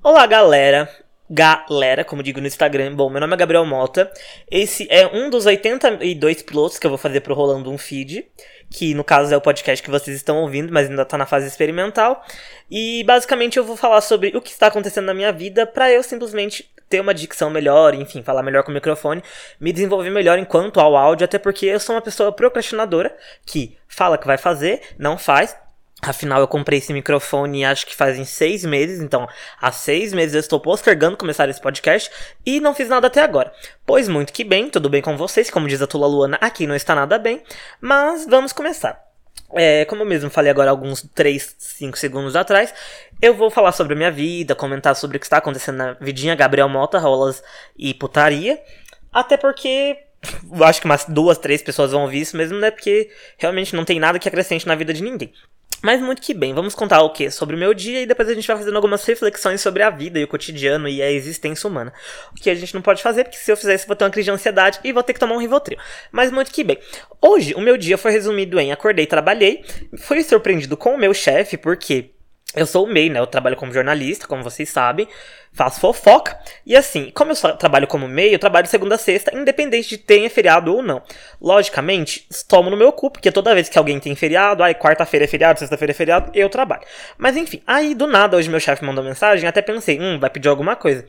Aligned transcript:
Olá, 0.00 0.24
galera. 0.26 0.88
Galera, 1.28 2.04
como 2.04 2.22
digo 2.22 2.40
no 2.40 2.46
Instagram. 2.46 2.94
Bom, 2.94 3.10
meu 3.10 3.20
nome 3.20 3.34
é 3.34 3.36
Gabriel 3.36 3.66
Mota. 3.66 4.08
Esse 4.48 4.86
é 4.88 5.04
um 5.08 5.28
dos 5.28 5.44
82 5.44 6.40
pilotos 6.42 6.78
que 6.78 6.86
eu 6.86 6.90
vou 6.90 6.96
fazer 6.96 7.20
pro 7.20 7.34
Rolando 7.34 7.68
um 7.68 7.76
Feed. 7.76 8.24
Que 8.70 8.94
no 8.94 9.02
caso 9.02 9.34
é 9.34 9.36
o 9.36 9.40
podcast 9.40 9.82
que 9.82 9.90
vocês 9.90 10.16
estão 10.16 10.36
ouvindo, 10.38 10.72
mas 10.72 10.88
ainda 10.88 11.04
tá 11.04 11.18
na 11.18 11.26
fase 11.26 11.48
experimental. 11.48 12.24
E 12.70 13.02
basicamente 13.04 13.56
eu 13.56 13.64
vou 13.64 13.76
falar 13.76 14.00
sobre 14.00 14.28
o 14.36 14.40
que 14.40 14.52
está 14.52 14.68
acontecendo 14.68 15.06
na 15.06 15.14
minha 15.14 15.32
vida 15.32 15.66
para 15.66 15.90
eu 15.90 16.02
simplesmente 16.04 16.70
ter 16.88 17.00
uma 17.00 17.12
dicção 17.12 17.50
melhor, 17.50 17.92
enfim, 17.92 18.22
falar 18.22 18.44
melhor 18.44 18.62
com 18.62 18.70
o 18.70 18.74
microfone, 18.74 19.22
me 19.60 19.72
desenvolver 19.72 20.10
melhor 20.10 20.38
enquanto 20.38 20.78
ao 20.78 20.96
áudio, 20.96 21.24
até 21.24 21.38
porque 21.38 21.66
eu 21.66 21.80
sou 21.80 21.96
uma 21.96 22.00
pessoa 22.00 22.32
procrastinadora 22.32 23.14
que 23.44 23.76
fala 23.88 24.16
que 24.16 24.26
vai 24.26 24.38
fazer, 24.38 24.80
não 24.96 25.18
faz, 25.18 25.54
Afinal, 26.00 26.40
eu 26.40 26.46
comprei 26.46 26.78
esse 26.78 26.92
microfone 26.92 27.64
acho 27.64 27.84
que 27.84 27.94
fazem 27.94 28.24
seis 28.24 28.64
meses, 28.64 29.00
então 29.00 29.28
há 29.60 29.72
seis 29.72 30.12
meses 30.12 30.34
eu 30.34 30.40
estou 30.40 30.60
postergando 30.60 31.16
começar 31.16 31.48
esse 31.48 31.60
podcast 31.60 32.08
e 32.46 32.60
não 32.60 32.72
fiz 32.72 32.88
nada 32.88 33.08
até 33.08 33.20
agora. 33.20 33.52
Pois 33.84 34.08
muito 34.08 34.32
que 34.32 34.44
bem, 34.44 34.70
tudo 34.70 34.88
bem 34.88 35.02
com 35.02 35.16
vocês, 35.16 35.50
como 35.50 35.66
diz 35.66 35.82
a 35.82 35.88
Tula 35.88 36.06
Luana, 36.06 36.38
aqui 36.40 36.68
não 36.68 36.76
está 36.76 36.94
nada 36.94 37.18
bem, 37.18 37.42
mas 37.80 38.26
vamos 38.26 38.52
começar. 38.52 39.08
É, 39.54 39.84
como 39.86 40.02
eu 40.02 40.06
mesmo 40.06 40.30
falei 40.30 40.50
agora 40.50 40.70
alguns 40.70 41.02
3, 41.14 41.56
5 41.58 41.98
segundos 41.98 42.36
atrás, 42.36 42.72
eu 43.20 43.34
vou 43.34 43.50
falar 43.50 43.72
sobre 43.72 43.94
a 43.94 43.96
minha 43.96 44.10
vida, 44.10 44.54
comentar 44.54 44.94
sobre 44.94 45.16
o 45.16 45.20
que 45.20 45.26
está 45.26 45.38
acontecendo 45.38 45.78
na 45.78 45.92
vidinha 45.94 46.34
Gabriel 46.36 46.68
Mota, 46.68 46.98
rolas 46.98 47.42
e 47.76 47.92
putaria. 47.92 48.60
Até 49.12 49.36
porque 49.36 49.98
acho 50.64 50.80
que 50.80 50.86
umas 50.86 51.06
duas, 51.06 51.38
três 51.38 51.62
pessoas 51.62 51.90
vão 51.90 52.02
ouvir 52.02 52.20
isso 52.20 52.36
mesmo, 52.36 52.58
né? 52.58 52.70
Porque 52.70 53.10
realmente 53.36 53.74
não 53.74 53.84
tem 53.84 53.98
nada 53.98 54.18
que 54.18 54.28
acrescente 54.28 54.66
na 54.66 54.74
vida 54.74 54.92
de 54.92 55.02
ninguém. 55.02 55.32
Mas 55.82 56.00
muito 56.00 56.20
que 56.20 56.34
bem, 56.34 56.52
vamos 56.52 56.74
contar 56.74 57.02
o 57.02 57.10
que? 57.10 57.30
Sobre 57.30 57.54
o 57.54 57.58
meu 57.58 57.72
dia 57.72 58.02
e 58.02 58.06
depois 58.06 58.28
a 58.28 58.34
gente 58.34 58.46
vai 58.46 58.56
fazendo 58.56 58.74
algumas 58.74 59.04
reflexões 59.04 59.60
sobre 59.60 59.82
a 59.82 59.90
vida 59.90 60.18
e 60.18 60.24
o 60.24 60.28
cotidiano 60.28 60.88
e 60.88 61.00
a 61.00 61.10
existência 61.10 61.68
humana. 61.68 61.92
O 62.32 62.34
que 62.34 62.50
a 62.50 62.54
gente 62.54 62.74
não 62.74 62.82
pode 62.82 63.02
fazer, 63.02 63.24
porque 63.24 63.36
se 63.36 63.50
eu 63.50 63.56
fizer 63.56 63.74
isso 63.74 63.86
vou 63.86 63.94
ter 63.94 64.04
uma 64.04 64.10
crise 64.10 64.24
de 64.24 64.30
ansiedade 64.32 64.80
e 64.82 64.92
vou 64.92 65.02
ter 65.02 65.12
que 65.12 65.20
tomar 65.20 65.34
um 65.34 65.38
Rivotril. 65.38 65.78
Mas 66.10 66.32
muito 66.32 66.52
que 66.52 66.64
bem. 66.64 66.78
Hoje, 67.20 67.54
o 67.54 67.60
meu 67.60 67.76
dia 67.76 67.96
foi 67.96 68.10
resumido 68.10 68.58
em 68.58 68.72
acordei, 68.72 69.06
trabalhei, 69.06 69.64
fui 69.98 70.22
surpreendido 70.24 70.76
com 70.76 70.94
o 70.94 70.98
meu 70.98 71.14
chefe, 71.14 71.56
porque 71.56 72.10
eu 72.54 72.66
sou 72.66 72.84
o 72.84 72.88
MEI, 72.88 73.10
né? 73.10 73.20
Eu 73.20 73.26
trabalho 73.26 73.56
como 73.56 73.72
jornalista, 73.72 74.26
como 74.26 74.42
vocês 74.42 74.68
sabem. 74.68 75.06
Faço 75.52 75.80
fofoca. 75.80 76.38
E 76.64 76.74
assim, 76.74 77.10
como 77.10 77.32
eu 77.32 77.56
trabalho 77.56 77.86
como 77.86 78.08
MEI, 78.08 78.34
eu 78.34 78.38
trabalho 78.38 78.66
segunda 78.66 78.94
a 78.94 78.98
sexta, 78.98 79.36
independente 79.36 79.88
de 79.88 79.98
ter 79.98 80.28
feriado 80.30 80.74
ou 80.74 80.82
não. 80.82 81.02
Logicamente, 81.40 82.26
tomo 82.48 82.70
no 82.70 82.76
meu 82.76 82.90
cu, 82.92 83.10
porque 83.10 83.30
toda 83.30 83.54
vez 83.54 83.68
que 83.68 83.78
alguém 83.78 84.00
tem 84.00 84.14
feriado, 84.14 84.62
aí 84.62 84.74
quarta-feira 84.74 85.24
é 85.24 85.28
feriado, 85.28 85.58
sexta-feira 85.58 85.92
é 85.92 85.94
feriado, 85.94 86.30
eu 86.34 86.48
trabalho. 86.48 86.82
Mas 87.18 87.36
enfim, 87.36 87.62
aí 87.66 87.94
do 87.94 88.06
nada, 88.06 88.36
hoje 88.36 88.48
meu 88.48 88.60
chefe 88.60 88.84
mandou 88.84 89.04
mensagem, 89.04 89.48
até 89.48 89.60
pensei, 89.60 90.00
hum, 90.00 90.18
vai 90.18 90.30
pedir 90.30 90.48
alguma 90.48 90.74
coisa. 90.74 91.04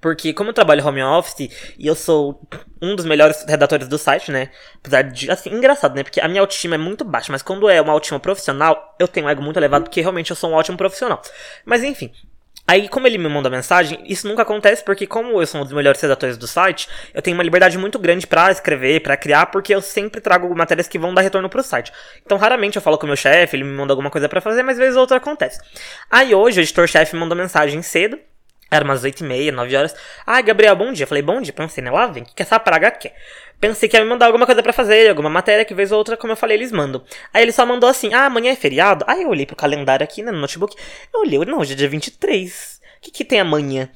Porque 0.00 0.32
como 0.32 0.50
eu 0.50 0.54
trabalho 0.54 0.86
home 0.86 1.02
office 1.02 1.48
e 1.78 1.86
eu 1.86 1.94
sou 1.94 2.40
um 2.80 2.94
dos 2.94 3.04
melhores 3.04 3.44
redatores 3.46 3.88
do 3.88 3.98
site, 3.98 4.30
né? 4.30 4.50
Apesar 4.76 5.02
de, 5.02 5.30
assim, 5.30 5.50
engraçado, 5.50 5.94
né? 5.94 6.02
Porque 6.02 6.20
a 6.20 6.28
minha 6.28 6.40
autoestima 6.40 6.74
é 6.74 6.78
muito 6.78 7.04
baixa, 7.04 7.32
mas 7.32 7.42
quando 7.42 7.68
é 7.68 7.80
uma 7.80 7.92
autoestima 7.92 8.20
profissional, 8.20 8.94
eu 8.98 9.08
tenho 9.08 9.26
um 9.26 9.30
ego 9.30 9.42
muito 9.42 9.58
elevado 9.58 9.84
porque 9.84 10.00
realmente 10.00 10.30
eu 10.30 10.36
sou 10.36 10.50
um 10.50 10.54
ótimo 10.54 10.76
profissional. 10.76 11.20
Mas 11.64 11.82
enfim, 11.82 12.12
Aí, 12.68 12.88
como 12.88 13.06
ele 13.06 13.16
me 13.16 13.28
manda 13.28 13.48
mensagem, 13.48 14.02
isso 14.04 14.26
nunca 14.26 14.42
acontece 14.42 14.82
porque, 14.82 15.06
como 15.06 15.40
eu 15.40 15.46
sou 15.46 15.60
um 15.60 15.64
dos 15.64 15.72
melhores 15.72 16.00
redatores 16.00 16.36
do 16.36 16.48
site, 16.48 16.88
eu 17.14 17.22
tenho 17.22 17.36
uma 17.36 17.44
liberdade 17.44 17.78
muito 17.78 17.96
grande 17.96 18.26
para 18.26 18.50
escrever, 18.50 19.00
para 19.00 19.16
criar, 19.16 19.46
porque 19.46 19.72
eu 19.72 19.80
sempre 19.80 20.20
trago 20.20 20.52
matérias 20.52 20.88
que 20.88 20.98
vão 20.98 21.14
dar 21.14 21.22
retorno 21.22 21.48
pro 21.48 21.62
site. 21.62 21.92
Então, 22.24 22.36
raramente 22.36 22.74
eu 22.74 22.82
falo 22.82 22.98
com 22.98 23.04
o 23.04 23.06
meu 23.06 23.16
chefe, 23.16 23.54
ele 23.54 23.62
me 23.62 23.70
manda 23.70 23.92
alguma 23.92 24.10
coisa 24.10 24.28
para 24.28 24.40
fazer, 24.40 24.64
mas 24.64 24.78
vezes 24.78 24.96
outra 24.96 25.18
acontece. 25.18 25.60
Aí, 26.10 26.34
hoje, 26.34 26.58
o 26.58 26.62
editor-chefe 26.62 27.14
mandou 27.14 27.38
mensagem 27.38 27.80
cedo, 27.82 28.18
era 28.70 28.84
umas 28.84 29.04
8 29.04 29.20
e 29.20 29.24
meia, 29.24 29.52
9 29.52 29.76
horas. 29.76 29.94
Ai, 30.26 30.42
Gabriel, 30.42 30.74
bom 30.74 30.92
dia. 30.92 31.06
Falei, 31.06 31.22
bom 31.22 31.40
dia. 31.40 31.52
Pensei, 31.52 31.82
né? 31.82 31.90
Lá 31.90 32.06
vem. 32.06 32.22
O 32.22 32.26
que, 32.26 32.34
que 32.34 32.42
essa 32.42 32.58
praga 32.58 32.90
quer? 32.90 33.14
Pensei 33.60 33.88
que 33.88 33.96
ia 33.96 34.02
me 34.02 34.08
mandar 34.08 34.26
alguma 34.26 34.44
coisa 34.44 34.62
para 34.62 34.72
fazer, 34.72 35.08
alguma 35.08 35.30
matéria, 35.30 35.64
que 35.64 35.74
vez 35.74 35.90
ou 35.90 35.98
outra, 35.98 36.16
como 36.16 36.32
eu 36.32 36.36
falei, 36.36 36.58
eles 36.58 36.72
mandam. 36.72 37.02
Aí 37.32 37.42
ele 37.42 37.52
só 37.52 37.64
mandou 37.64 37.88
assim, 37.88 38.12
ah, 38.12 38.26
amanhã 38.26 38.52
é 38.52 38.56
feriado. 38.56 39.04
Aí 39.08 39.22
eu 39.22 39.30
olhei 39.30 39.46
pro 39.46 39.56
calendário 39.56 40.04
aqui, 40.04 40.22
né, 40.22 40.30
no 40.30 40.38
notebook. 40.40 40.76
Eu 41.14 41.20
olhei, 41.20 41.38
não, 41.46 41.60
hoje 41.60 41.72
é 41.72 41.76
dia 41.76 41.88
23. 41.88 42.80
O 42.98 43.00
que, 43.00 43.10
que 43.10 43.24
tem 43.24 43.40
amanhã? 43.40 43.88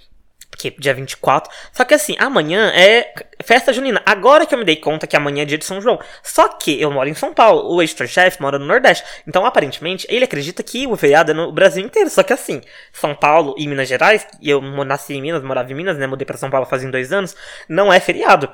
Porque 0.60 0.74
dia 0.78 0.92
24. 0.92 1.50
Só 1.72 1.84
que 1.84 1.94
assim, 1.94 2.14
amanhã 2.18 2.70
é 2.74 3.12
festa 3.42 3.72
junina. 3.72 4.02
Agora 4.04 4.44
que 4.44 4.54
eu 4.54 4.58
me 4.58 4.64
dei 4.64 4.76
conta 4.76 5.06
que 5.06 5.16
amanhã 5.16 5.42
é 5.42 5.44
dia 5.46 5.56
de 5.56 5.64
São 5.64 5.80
João. 5.80 5.98
Só 6.22 6.48
que 6.48 6.80
eu 6.80 6.90
moro 6.90 7.08
em 7.08 7.14
São 7.14 7.32
Paulo. 7.32 7.74
O 7.74 7.82
editor-chefe 7.82 8.40
mora 8.42 8.58
no 8.58 8.66
Nordeste. 8.66 9.04
Então, 9.26 9.46
aparentemente, 9.46 10.06
ele 10.10 10.24
acredita 10.24 10.62
que 10.62 10.86
o 10.86 10.96
feriado 10.96 11.30
é 11.30 11.34
no 11.34 11.50
Brasil 11.50 11.84
inteiro. 11.84 12.10
Só 12.10 12.22
que 12.22 12.32
assim, 12.32 12.60
São 12.92 13.14
Paulo 13.14 13.54
e 13.56 13.66
Minas 13.66 13.88
Gerais, 13.88 14.26
e 14.40 14.50
eu 14.50 14.60
nasci 14.60 15.14
em 15.14 15.22
Minas, 15.22 15.42
morava 15.42 15.70
em 15.70 15.74
Minas, 15.74 15.96
né? 15.96 16.06
Mudei 16.06 16.26
pra 16.26 16.36
São 16.36 16.50
Paulo 16.50 16.66
fazem 16.66 16.90
dois 16.90 17.12
anos. 17.12 17.34
Não 17.68 17.92
é 17.92 17.98
feriado. 17.98 18.50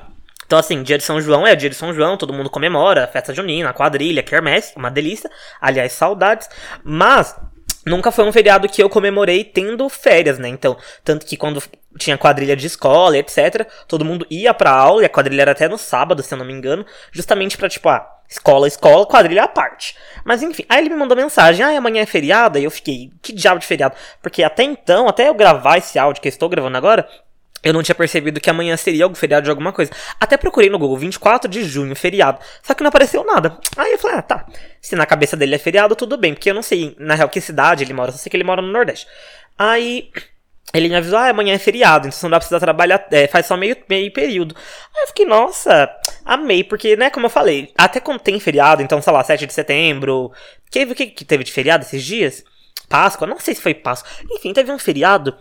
Então, 0.46 0.60
assim, 0.60 0.82
dia 0.84 0.96
de 0.96 1.02
São 1.02 1.20
João 1.20 1.44
é 1.44 1.56
dia 1.56 1.68
de 1.68 1.74
São 1.74 1.92
João, 1.92 2.16
todo 2.16 2.32
mundo 2.32 2.48
comemora, 2.48 3.08
festa 3.08 3.34
junina, 3.34 3.72
quadrilha, 3.72 4.22
quermesse, 4.22 4.72
uma 4.76 4.88
delícia. 4.88 5.28
Aliás, 5.60 5.92
saudades. 5.92 6.48
Mas, 6.84 7.34
nunca 7.86 8.10
foi 8.10 8.24
um 8.24 8.32
feriado 8.32 8.68
que 8.68 8.82
eu 8.82 8.90
comemorei 8.90 9.44
tendo 9.44 9.88
férias, 9.88 10.38
né? 10.38 10.48
Então, 10.48 10.76
tanto 11.04 11.24
que 11.24 11.36
quando 11.36 11.62
tinha 11.96 12.18
quadrilha 12.18 12.56
de 12.56 12.66
escola, 12.66 13.16
etc. 13.16 13.66
Todo 13.88 14.04
mundo 14.04 14.26
ia 14.30 14.52
pra 14.52 14.70
aula, 14.70 15.02
e 15.02 15.06
a 15.06 15.08
quadrilha 15.08 15.42
era 15.42 15.52
até 15.52 15.68
no 15.68 15.78
sábado, 15.78 16.22
se 16.22 16.34
eu 16.34 16.38
não 16.38 16.44
me 16.44 16.52
engano, 16.52 16.84
justamente 17.12 17.56
pra, 17.56 17.68
tipo, 17.68 17.88
ah, 17.88 18.06
escola, 18.28 18.66
escola, 18.66 19.06
quadrilha 19.06 19.44
à 19.44 19.48
parte. 19.48 19.96
Mas 20.24 20.42
enfim, 20.42 20.64
aí 20.68 20.80
ele 20.80 20.90
me 20.90 20.96
mandou 20.96 21.16
mensagem, 21.16 21.64
ah, 21.64 21.78
amanhã 21.78 22.02
é 22.02 22.06
feriado, 22.06 22.58
e 22.58 22.64
eu 22.64 22.70
fiquei, 22.70 23.10
que 23.22 23.32
diabo 23.32 23.60
de 23.60 23.66
feriado? 23.66 23.94
Porque 24.20 24.42
até 24.42 24.62
então, 24.62 25.08
até 25.08 25.28
eu 25.28 25.34
gravar 25.34 25.78
esse 25.78 25.98
áudio 25.98 26.20
que 26.20 26.28
eu 26.28 26.30
estou 26.30 26.48
gravando 26.48 26.76
agora, 26.76 27.08
eu 27.62 27.72
não 27.72 27.82
tinha 27.82 27.94
percebido 27.94 28.40
que 28.40 28.50
amanhã 28.50 28.76
seria 28.76 29.04
algum 29.04 29.14
feriado 29.14 29.44
de 29.44 29.50
alguma 29.50 29.72
coisa. 29.72 29.90
Até 30.20 30.36
procurei 30.36 30.70
no 30.70 30.78
Google 30.78 30.96
24 30.98 31.50
de 31.50 31.64
junho, 31.64 31.96
feriado. 31.96 32.38
Só 32.62 32.74
que 32.74 32.82
não 32.82 32.88
apareceu 32.88 33.24
nada. 33.24 33.58
Aí 33.76 33.92
eu 33.92 33.98
falei, 33.98 34.18
ah, 34.18 34.22
tá. 34.22 34.46
Se 34.80 34.94
na 34.94 35.06
cabeça 35.06 35.36
dele 35.36 35.54
é 35.54 35.58
feriado, 35.58 35.96
tudo 35.96 36.16
bem. 36.16 36.34
Porque 36.34 36.50
eu 36.50 36.54
não 36.54 36.62
sei, 36.62 36.94
na 36.98 37.14
real, 37.14 37.28
que 37.28 37.40
cidade 37.40 37.82
ele 37.82 37.92
mora. 37.92 38.12
Só 38.12 38.18
sei 38.18 38.30
que 38.30 38.36
ele 38.36 38.44
mora 38.44 38.62
no 38.62 38.70
Nordeste. 38.70 39.06
Aí 39.58 40.10
ele 40.74 40.88
me 40.88 40.96
avisou, 40.96 41.18
ah, 41.18 41.28
amanhã 41.28 41.54
é 41.54 41.58
feriado, 41.58 42.06
então 42.06 42.18
você 42.18 42.26
não 42.26 42.30
dá 42.30 42.40
pra 42.40 42.60
trabalhar, 42.60 43.06
é, 43.10 43.26
faz 43.28 43.46
só 43.46 43.56
meio, 43.56 43.76
meio 43.88 44.12
período. 44.12 44.54
Aí 44.94 45.04
eu 45.04 45.06
fiquei, 45.08 45.24
nossa, 45.24 45.88
amei, 46.24 46.64
porque, 46.64 46.96
né, 46.96 47.08
como 47.08 47.26
eu 47.26 47.30
falei, 47.30 47.72
até 47.78 48.00
quando 48.00 48.20
tem 48.20 48.38
feriado, 48.40 48.82
então, 48.82 49.00
sei 49.00 49.12
lá, 49.12 49.22
7 49.22 49.46
de 49.46 49.54
setembro, 49.54 50.32
que, 50.70 50.84
o 50.84 50.94
que, 50.94 51.06
que 51.06 51.24
teve 51.24 51.44
de 51.44 51.52
feriado 51.52 51.84
esses 51.84 52.04
dias? 52.04 52.44
Páscoa, 52.88 53.26
não 53.26 53.38
sei 53.38 53.54
se 53.54 53.62
foi 53.62 53.74
Páscoa. 53.74 54.10
Enfim, 54.30 54.52
teve 54.52 54.70
um 54.70 54.78
feriado 54.78 55.36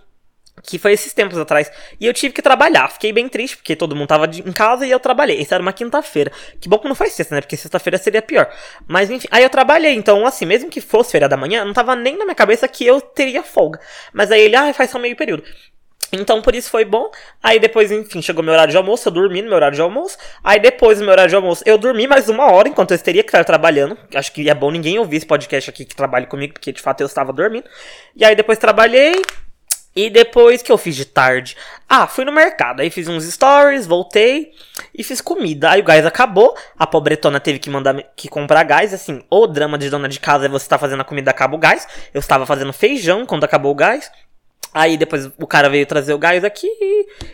que 0.64 0.80
foi 0.80 0.94
esses 0.94 1.14
tempos 1.14 1.38
atrás. 1.38 1.72
E 2.00 2.06
eu 2.06 2.14
tive 2.14 2.34
que 2.34 2.42
trabalhar. 2.42 2.90
Fiquei 2.90 3.12
bem 3.12 3.28
triste, 3.28 3.58
porque 3.58 3.76
todo 3.76 3.96
mundo 3.96 4.08
tava 4.08 4.26
em 4.26 4.52
casa 4.52 4.86
e 4.86 4.92
eu 4.92 5.00
trabalhei. 5.00 5.40
Isso 5.40 5.54
era 5.54 5.62
uma 5.62 5.74
quinta-feira. 5.74 6.32
Que 6.60 6.70
bom 6.70 6.78
que 6.78 6.88
não 6.88 6.96
foi 6.96 7.10
sexta, 7.10 7.36
né? 7.36 7.42
Porque 7.42 7.58
sexta-feira 7.58 7.98
seria 7.98 8.22
pior. 8.22 8.50
Mas 8.88 9.10
enfim, 9.10 9.28
aí 9.32 9.44
eu 9.44 9.50
trabalhei. 9.50 9.94
Então, 9.94 10.26
assim, 10.26 10.46
mesmo 10.46 10.70
que 10.70 10.82
fosse 10.82 11.12
feriado 11.12 11.32
da 11.32 11.38
manhã, 11.38 11.64
não 11.66 11.74
tava 11.74 11.96
nem 11.96 12.18
na 12.18 12.26
minha 12.26 12.36
cabeça 12.36 12.68
que 12.68 12.86
eu 12.86 13.02
teria 13.02 13.44
folga. 13.44 13.80
Mas 14.14 14.32
aí 14.32 14.42
ele, 14.42 14.56
ah, 14.56 14.74
faz 14.74 14.90
só 14.90 15.00
meio 15.00 15.16
período. 15.16 15.44
Então, 16.12 16.42
por 16.42 16.56
isso 16.56 16.70
foi 16.70 16.86
bom. 16.86 17.10
Aí 17.42 17.60
depois, 17.60 17.92
enfim, 17.92 18.22
chegou 18.22 18.44
meu 18.44 18.54
horário 18.54 18.72
de 18.72 18.78
almoço, 18.78 19.08
eu 19.08 19.12
dormi 19.12 19.42
no 19.42 19.50
meu 19.50 19.56
horário 19.56 19.76
de 19.76 19.82
almoço. 19.82 20.18
Aí 20.44 20.60
depois 20.60 21.00
do 21.00 21.04
meu 21.04 21.12
horário 21.12 21.30
de 21.30 21.36
almoço, 21.36 21.64
eu 21.66 21.78
dormi 21.78 22.08
mais 22.08 22.30
uma 22.30 22.52
hora 22.52 22.70
enquanto 22.70 22.92
eu 22.92 23.00
teria 23.00 23.24
que 23.24 23.30
estar 23.30 23.44
trabalhando. 23.44 23.98
Acho 24.14 24.32
que 24.32 24.50
é 24.50 24.54
bom 24.54 24.72
ninguém 24.72 24.98
ouvir 25.00 25.18
esse 25.18 25.26
podcast 25.26 25.70
aqui 25.70 25.86
que 25.86 25.96
trabalhe 25.96 26.26
comigo, 26.28 26.54
porque 26.54 26.72
de 26.72 26.82
fato 26.82 27.02
eu 27.02 27.08
estava 27.08 27.34
dormindo. 27.34 27.66
E 28.16 28.24
aí 28.24 28.36
depois 28.36 28.58
trabalhei, 28.58 29.14
e 29.96 30.10
depois 30.10 30.62
que 30.62 30.72
eu 30.72 30.78
fiz 30.78 30.96
de 30.96 31.06
tarde, 31.06 31.56
ah, 31.88 32.06
fui 32.06 32.26
no 32.26 32.32
mercado, 32.32 32.82
aí 32.82 32.90
fiz 32.90 33.08
uns 33.08 33.24
stories, 33.24 33.88
voltei 33.88 34.52
e 34.94 35.04
fiz 35.04 35.22
comida. 35.22 35.70
Aí 35.70 35.80
o 35.80 35.86
gás 35.86 36.06
acabou, 36.06 36.54
a 36.78 36.86
pobretona 36.86 37.40
teve 37.40 37.60
que 37.60 37.70
mandar 37.70 37.96
que 38.16 38.28
comprar 38.28 38.64
gás, 38.64 38.94
assim, 38.94 39.24
o 39.30 39.48
drama 39.48 39.78
de 39.78 39.90
dona 39.90 40.10
de 40.10 40.20
casa 40.20 40.48
é 40.48 40.50
você 40.50 40.68
tá 40.68 40.78
fazendo 40.78 41.00
a 41.00 41.06
comida, 41.06 41.32
acaba 41.32 41.56
o 41.56 41.60
gás. 41.60 41.88
Eu 42.14 42.20
estava 42.20 42.46
fazendo 42.46 42.74
feijão 42.74 43.26
quando 43.26 43.46
acabou 43.46 43.72
o 43.72 43.76
gás. 43.76 44.12
Aí 44.74 44.98
depois 44.98 45.32
o 45.38 45.48
cara 45.48 45.70
veio 45.70 45.86
trazer 45.86 46.14
o 46.14 46.18
gás 46.18 46.44
aqui, 46.44 46.68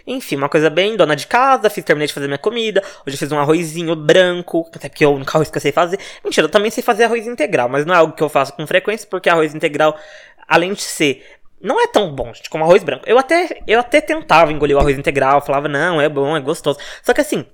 enfim, 0.05 0.35
uma 0.35 0.47
coisa 0.47 0.69
bem 0.69 0.95
dona 0.95 1.15
de 1.15 1.25
casa, 1.25 1.71
fiz, 1.71 1.83
terminei 1.83 2.05
de 2.05 2.13
fazer 2.13 2.27
minha 2.27 2.37
comida, 2.37 2.83
hoje 3.03 3.15
eu 3.15 3.17
fiz 3.17 3.31
um 3.31 3.39
arrozinho 3.39 3.95
branco, 3.95 4.69
até 4.71 4.87
porque 4.87 5.03
o 5.03 5.15
único 5.15 5.31
arroz 5.35 5.49
que 5.49 5.57
eu 5.57 5.61
sei 5.61 5.71
fazer. 5.71 5.99
Mentira, 6.23 6.45
eu 6.45 6.51
também 6.51 6.69
sei 6.69 6.83
fazer 6.83 7.05
arroz 7.05 7.25
integral, 7.25 7.67
mas 7.67 7.83
não 7.83 7.95
é 7.95 7.97
algo 7.97 8.13
que 8.13 8.21
eu 8.21 8.29
faço 8.29 8.53
com 8.53 8.67
frequência, 8.67 9.07
porque 9.09 9.27
arroz 9.27 9.55
integral, 9.55 9.97
além 10.47 10.73
de 10.73 10.83
ser 10.83 11.40
não 11.63 11.81
é 11.81 11.87
tão 11.87 12.13
bom, 12.13 12.33
gente, 12.33 12.49
como 12.49 12.63
arroz 12.63 12.83
branco. 12.83 13.03
Eu 13.07 13.17
até, 13.17 13.61
eu 13.67 13.79
até 13.79 14.01
tentava 14.01 14.51
engolir 14.51 14.75
o 14.75 14.79
arroz 14.79 14.97
integral, 14.97 15.41
falava, 15.41 15.67
não, 15.67 16.01
é 16.01 16.09
bom, 16.09 16.35
é 16.35 16.39
gostoso. 16.39 16.79
Só 17.03 17.13
que 17.13 17.21
assim, 17.21 17.45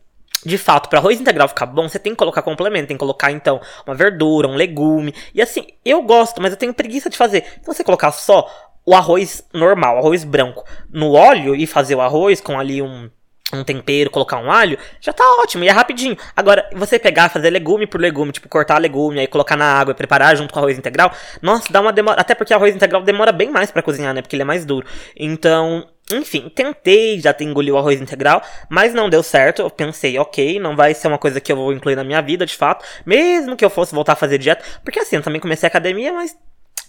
de 0.46 0.58
fato, 0.58 0.90
para 0.90 1.00
arroz 1.00 1.20
integral 1.20 1.48
ficar 1.48 1.66
bom, 1.66 1.88
você 1.88 2.00
tem 2.00 2.14
que 2.14 2.18
colocar 2.18 2.42
complemento, 2.42 2.88
tem 2.88 2.98
que 2.98 3.02
colocar 3.02 3.32
então 3.32 3.60
uma 3.86 3.96
verdura, 3.96 4.48
um 4.48 4.56
legume. 4.56 5.14
E 5.34 5.42
assim, 5.42 5.68
eu 5.84 6.02
gosto, 6.02 6.42
mas 6.42 6.52
eu 6.52 6.58
tenho 6.58 6.74
preguiça 6.74 7.10
de 7.10 7.18
fazer. 7.18 7.44
Se 7.62 7.66
você 7.66 7.84
colocar 7.84 8.12
só 8.12 8.50
o 8.86 8.96
arroz 8.96 9.44
normal, 9.54 9.98
arroz 9.98 10.24
branco, 10.24 10.64
no 10.90 11.12
óleo 11.12 11.56
e 11.56 11.68
fazer 11.68 11.96
o 11.96 12.02
arroz 12.02 12.40
com 12.40 12.58
ali 12.58 12.82
um 12.82 13.10
um 13.54 13.64
tempero, 13.64 14.10
colocar 14.10 14.38
um 14.38 14.52
alho, 14.52 14.78
já 15.00 15.14
tá 15.14 15.24
ótimo 15.40 15.64
e 15.64 15.70
é 15.70 15.72
rapidinho. 15.72 16.18
Agora, 16.36 16.70
você 16.74 17.00
pegar, 17.00 17.30
fazer 17.30 17.50
legume 17.50 17.88
por 17.88 18.00
legume, 18.00 18.32
tipo, 18.32 18.50
cortar 18.50 18.78
legume, 18.78 19.20
aí 19.20 19.28
colocar 19.28 19.56
na 19.56 19.66
água 19.66 19.92
e 19.92 19.96
preparar 19.96 20.36
junto 20.36 20.54
com 20.54 20.60
arroz 20.60 20.78
integral, 20.78 21.12
nossa, 21.42 21.72
dá 21.72 21.80
uma 21.80 21.94
demora. 21.94 22.20
Até 22.20 22.36
porque 22.36 22.54
arroz 22.54 22.76
integral 22.76 23.02
demora 23.04 23.32
bem 23.32 23.50
mais 23.50 23.72
para 23.72 23.82
cozinhar, 23.82 24.14
né? 24.14 24.22
Porque 24.22 24.36
ele 24.36 24.44
é 24.44 24.46
mais 24.46 24.66
duro. 24.66 24.86
Então, 25.16 25.88
enfim, 26.12 26.50
tentei 26.54 27.20
já 27.20 27.36
engolir 27.40 27.74
o 27.74 27.78
arroz 27.78 28.02
integral, 28.02 28.42
mas 28.70 28.94
não 28.94 29.10
deu 29.10 29.24
certo. 29.24 29.62
Eu 29.62 29.70
pensei, 29.70 30.18
ok, 30.20 30.60
não 30.60 30.76
vai 30.76 30.94
ser 30.94 31.08
uma 31.08 31.18
coisa 31.18 31.40
que 31.40 31.52
eu 31.52 31.56
vou 31.56 31.72
incluir 31.72 31.96
na 31.96 32.04
minha 32.04 32.22
vida, 32.22 32.46
de 32.46 32.56
fato. 32.56 32.84
Mesmo 33.06 33.56
que 33.56 33.64
eu 33.64 33.70
fosse 33.70 33.96
voltar 33.96 34.14
a 34.14 34.18
fazer 34.18 34.38
dieta. 34.38 34.64
Porque 34.84 35.00
assim, 35.00 35.16
eu 35.16 35.22
também 35.22 35.40
comecei 35.40 35.68
a 35.68 35.70
academia, 35.70 36.12
mas 36.12 36.36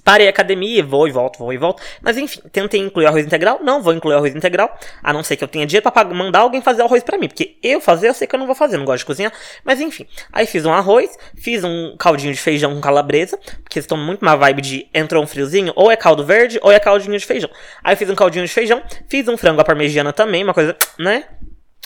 Parei 0.05 0.27
a 0.27 0.31
academia, 0.31 0.83
vou 0.85 1.07
e 1.09 1.11
volto, 1.11 1.39
vou 1.39 1.53
e 1.53 1.57
volto. 1.57 1.83
Mas 2.01 2.17
enfim, 2.17 2.41
tentei 2.53 2.81
incluir 2.81 3.07
arroz 3.07 3.25
integral. 3.25 3.61
Não 3.63 3.83
vou 3.83 3.93
incluir 3.93 4.15
arroz 4.15 4.35
integral. 4.35 4.77
A 5.03 5.13
não 5.13 5.23
ser 5.23 5.37
que 5.37 5.45
eu 5.45 5.49
tenha 5.49 5.67
dinheiro 5.67 5.91
pra 5.91 6.05
mandar 6.05 6.41
alguém 6.41 6.61
fazer 6.61 6.83
arroz 6.83 7.03
para 7.03 7.19
mim. 7.19 7.29
Porque 7.29 7.57
eu 7.63 7.81
fazer, 7.81 8.09
eu 8.09 8.15
sei 8.15 8.27
que 8.27 8.35
eu 8.35 8.39
não 8.39 8.47
vou 8.47 8.55
fazer, 8.55 8.77
não 8.77 8.85
gosto 8.85 9.01
de 9.01 9.07
cozinhar. 9.07 9.33
Mas 9.65 9.81
enfim. 9.81 10.07
Aí 10.33 10.47
fiz 10.47 10.65
um 10.65 10.73
arroz, 10.73 11.17
fiz 11.37 11.65
um 11.65 11.97
caldinho 11.99 12.33
de 12.33 12.41
feijão 12.41 12.75
com 12.75 12.81
calabresa. 12.81 13.39
Porque 13.63 13.79
estou 13.79 13.99
muito 13.99 14.25
na 14.25 14.37
vibe 14.37 14.63
de 14.63 14.89
entrou 14.95 15.23
um 15.23 15.27
friozinho, 15.27 15.73
ou 15.77 15.91
é 15.91 15.97
caldo 15.97 16.25
verde, 16.25 16.59
ou 16.63 16.73
é 16.73 16.79
caldinho 16.79 17.19
de 17.19 17.27
feijão. 17.27 17.51
Aí 17.83 17.97
fiz 17.97 18.09
um 18.09 18.15
caldinho 18.15 18.47
de 18.47 18.53
feijão, 18.53 18.83
fiz 19.09 19.29
um 19.29 19.37
frango 19.37 19.61
à 19.61 19.65
parmegiana 19.65 20.13
também, 20.13 20.43
uma 20.45 20.55
coisa, 20.55 20.77
né? 20.99 21.25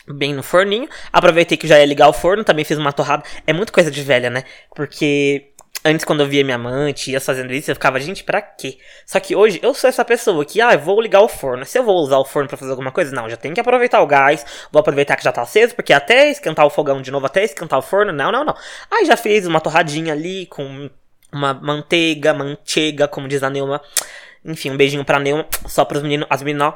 bem 0.07 0.35
no 0.35 0.43
forninho. 0.43 0.89
Aproveitei 1.13 1.57
que 1.57 1.67
já 1.67 1.79
ia 1.79 1.87
ligar 1.87 2.09
o 2.09 2.13
forno, 2.13 2.45
também 2.45 2.65
fiz 2.65 2.79
uma 2.79 2.93
torrada. 2.93 3.23
É 3.47 3.53
muito 3.53 3.73
coisa 3.73 3.91
de 3.91 4.03
velha, 4.03 4.31
né? 4.31 4.45
Porque 4.75 5.52
Antes, 5.85 6.05
quando 6.05 6.21
eu 6.21 6.29
via 6.29 6.45
minha 6.45 6.55
amante 6.55 7.11
ia 7.11 7.21
fazendo 7.21 7.53
isso, 7.53 7.71
eu 7.71 7.75
ficava, 7.75 7.99
gente, 7.99 8.23
pra 8.23 8.41
quê? 8.41 8.79
Só 9.05 9.19
que 9.19 9.35
hoje 9.35 9.59
eu 9.63 9.75
sou 9.75 9.89
essa 9.89 10.05
pessoa 10.05 10.45
que, 10.45 10.61
ah, 10.61 10.75
eu 10.75 10.79
vou 10.79 11.01
ligar 11.01 11.21
o 11.21 11.29
forno. 11.29 11.65
Se 11.65 11.77
eu 11.77 11.83
vou 11.83 11.97
usar 11.97 12.19
o 12.19 12.25
forno 12.25 12.49
para 12.49 12.57
fazer 12.57 12.71
alguma 12.71 12.93
coisa, 12.93 13.15
não, 13.15 13.29
já 13.29 13.37
tem 13.37 13.53
que 13.53 13.61
aproveitar 13.61 14.01
o 14.01 14.07
gás, 14.07 14.47
vou 14.71 14.79
aproveitar 14.79 15.17
que 15.17 15.25
já 15.25 15.33
tá 15.33 15.43
aceso, 15.43 15.75
porque 15.75 15.93
até 15.93 16.31
esquentar 16.31 16.65
o 16.65 16.71
fogão 16.71 17.03
de 17.03 17.11
novo, 17.11 17.27
até 17.27 17.43
esquentar 17.43 17.81
o 17.81 17.83
forno, 17.83 18.13
não, 18.13 18.31
não, 18.31 18.45
não. 18.45 18.55
Aí 18.91 19.05
já 19.05 19.17
fiz 19.17 19.45
uma 19.45 19.61
torradinha 19.61 20.13
ali 20.13 20.47
com 20.47 20.89
uma 21.33 21.53
manteiga, 21.53 22.33
manteiga, 22.33 23.09
como 23.09 23.27
diz 23.27 23.43
a 23.43 23.51
Neuma. 23.51 23.81
Enfim, 24.45 24.71
um 24.71 24.77
beijinho 24.77 25.05
pra 25.05 25.19
Neuma, 25.19 25.47
só 25.67 25.85
pros 25.85 26.03
meninos, 26.03 26.27
as 26.31 26.43
meninas, 26.43 26.75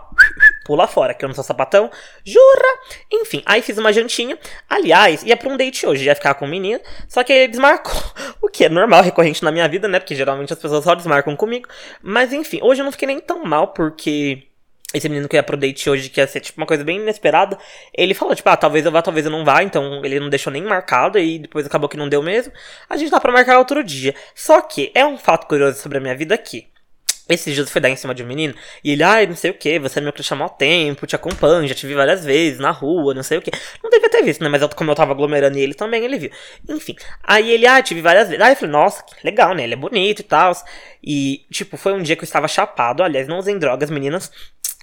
pula 0.67 0.89
fora, 0.89 1.15
que 1.15 1.25
eu 1.25 1.29
não 1.29 1.35
sou 1.35 1.45
sapatão. 1.45 1.89
Jura? 2.25 2.79
Enfim, 3.13 3.41
aí 3.47 3.63
fiz 3.63 3.79
uma 3.79 3.93
jantinha. 3.93 4.37
Aliás, 4.69 5.23
ia 5.23 5.37
pra 5.37 5.49
um 5.49 5.57
date 5.57 5.87
hoje, 5.87 6.05
ia 6.05 6.15
ficar 6.15 6.35
com 6.35 6.45
o 6.45 6.49
menino. 6.49 6.81
Só 7.09 7.23
que 7.23 7.33
ele 7.33 7.49
desmarcou. 7.49 7.95
O 8.43 8.49
que 8.49 8.65
é 8.65 8.69
normal, 8.69 9.03
recorrente 9.03 9.43
na 9.43 9.51
minha 9.51 9.69
vida, 9.69 9.89
né? 9.89 9.99
Porque 9.99 10.15
geralmente 10.15 10.53
as 10.53 10.59
pessoas 10.59 10.85
só 10.85 10.95
desmarcam 10.95 11.37
comigo. 11.37 11.69
Mas 12.01 12.33
enfim, 12.33 12.61
hoje 12.63 12.81
eu 12.81 12.85
não 12.85 12.93
fiquei 12.93 13.07
nem 13.07 13.21
tão 13.21 13.45
mal, 13.45 13.69
porque 13.69 14.45
esse 14.95 15.09
menino 15.09 15.29
que 15.29 15.37
ia 15.37 15.43
pro 15.43 15.57
date 15.57 15.91
hoje, 15.91 16.09
que 16.09 16.21
ia 16.21 16.27
ser 16.27 16.41
tipo 16.41 16.61
uma 16.61 16.67
coisa 16.67 16.85
bem 16.85 16.99
inesperada, 16.99 17.59
ele 17.93 18.15
falou, 18.15 18.35
tipo, 18.35 18.49
ah, 18.49 18.57
talvez 18.57 18.87
eu 18.87 18.93
vá, 18.93 19.03
talvez 19.03 19.27
eu 19.27 19.33
não 19.33 19.45
vá, 19.45 19.63
então 19.63 20.03
ele 20.05 20.21
não 20.21 20.31
deixou 20.31 20.53
nem 20.53 20.63
marcado 20.63 21.19
e 21.19 21.41
depois 21.41 21.67
acabou 21.67 21.89
que 21.89 21.97
não 21.97 22.09
deu 22.09 22.23
mesmo. 22.23 22.53
A 22.89 22.97
gente 22.97 23.11
tá 23.11 23.21
pra 23.21 23.33
marcar 23.33 23.59
outro 23.59 23.83
dia. 23.83 24.15
Só 24.35 24.61
que 24.61 24.93
é 24.95 25.05
um 25.05 25.19
fato 25.19 25.47
curioso 25.47 25.79
sobre 25.81 25.99
a 25.99 26.01
minha 26.01 26.15
vida 26.15 26.35
aqui. 26.35 26.69
Esses 27.29 27.55
dias 27.55 27.71
foi 27.71 27.81
dar 27.81 27.89
em 27.89 27.97
cima 27.97 28.15
de 28.15 28.23
um 28.23 28.27
menino 28.27 28.55
e 28.85 28.93
ele, 28.93 29.03
ai, 29.03 29.27
não 29.27 29.35
sei 29.35 29.51
o 29.51 29.55
que, 29.55 29.79
você 29.81 29.99
é 29.99 30.03
meu 30.03 30.13
crush 30.13 30.31
há 30.31 30.37
mó 30.37 30.49
tempo, 30.49 31.07
te 31.07 31.17
acompanho, 31.17 31.67
já 31.67 31.75
te 31.75 31.87
vi 31.87 31.95
várias 31.95 32.25
vezes 32.25 32.61
na 32.61 32.71
rua, 32.71 33.15
não 33.15 33.23
sei 33.23 33.39
o 33.39 33.43
que. 33.43 33.51
Não 33.83 33.91
devia 33.91 34.09
ter 34.09 34.23
visto, 34.23 34.43
né? 34.43 34.49
Mas 34.49 34.63
eu, 34.63 34.69
como 34.69 34.91
eu 34.91 34.95
tava 34.95 35.13
aglomerando 35.13 35.59
ele 35.59 35.75
também, 35.75 36.05
ele 36.05 36.19
viu. 36.19 36.31
Enfim. 36.69 36.95
Aí 37.23 37.51
ele, 37.51 37.67
ah, 37.67 37.83
te 37.83 37.95
vi 37.95 38.01
várias 38.01 38.29
vezes. 38.29 38.43
Aí 38.45 38.53
eu 38.53 38.57
falei, 38.57 38.73
nossa, 38.73 39.03
que 39.03 39.15
legal, 39.25 39.55
né? 39.55 39.65
Ele 39.65 39.75
é 39.75 39.77
bonito 39.77 40.21
e 40.21 40.23
tal. 40.23 40.53
E, 41.03 41.47
tipo, 41.51 41.77
foi 41.77 41.93
um 41.93 42.03
dia 42.03 42.15
que 42.17 42.23
eu 42.23 42.27
estava 42.27 42.47
chapado. 42.47 43.03
Aliás, 43.03 43.27
não 43.27 43.39
usem 43.39 43.59
drogas, 43.59 43.91
meninas. 43.91 44.31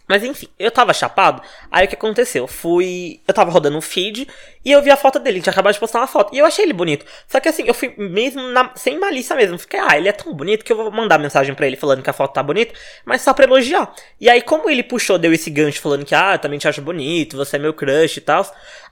Mas 0.08 0.24
enfim, 0.24 0.48
eu 0.60 0.70
tava 0.70 0.94
chapado, 0.94 1.42
aí 1.72 1.86
o 1.86 1.88
que 1.88 1.96
aconteceu? 1.96 2.46
Fui. 2.46 3.22
Eu 3.28 3.34
tava 3.34 3.50
rodando 3.50 3.78
um 3.78 3.82
feed 3.82 4.28
e 4.64 4.72
eu 4.72 4.82
vi 4.82 4.92
a 4.92 4.98
foto 4.98 5.18
dele, 5.18 5.38
ele 5.38 5.44
tinha 5.44 5.52
acabado 5.52 5.74
de 5.74 5.80
postar 5.80 6.00
uma 6.00 6.08
foto. 6.08 6.36
E 6.36 6.40
eu 6.40 6.46
achei 6.46 6.66
ele 6.66 6.74
bonito. 6.74 7.06
Só 7.28 7.40
que 7.40 7.48
assim, 7.48 7.64
eu 7.66 7.74
fui 7.74 7.94
mesmo 7.98 8.42
na... 8.50 8.72
sem 8.76 9.00
malícia 9.00 9.36
mesmo. 9.36 9.58
Fiquei, 9.58 9.80
ah, 9.80 9.98
ele 9.98 10.10
é 10.10 10.12
tão 10.12 10.34
bonito 10.34 10.66
que 10.66 10.72
eu 10.74 10.78
vou 10.78 10.92
mandar 10.92 11.18
mensagem 11.18 11.56
para 11.56 11.68
ele 11.68 11.78
falando 11.78 12.04
que 12.04 12.10
a 12.10 12.14
foto 12.14 12.34
tá 12.34 12.44
bonita, 12.44 12.74
mas 13.06 13.22
só 13.22 13.34
pra 13.34 13.46
elogiar. 13.46 13.94
E 14.20 14.30
aí, 14.30 14.42
como 14.42 14.70
ele 14.70 14.84
puxou, 14.84 15.18
deu 15.18 15.34
esse 15.34 15.50
gancho 15.50 15.82
falando 15.82 16.06
que, 16.06 16.14
ah, 16.16 16.34
eu 16.34 16.40
também 16.40 16.60
te 16.60 16.68
acho 16.68 16.82
bonito, 16.82 17.38
você 17.38 17.56
é 17.56 17.60
meu 17.60 17.74
crush 17.74 18.18
e 18.18 18.22
tal. 18.22 18.44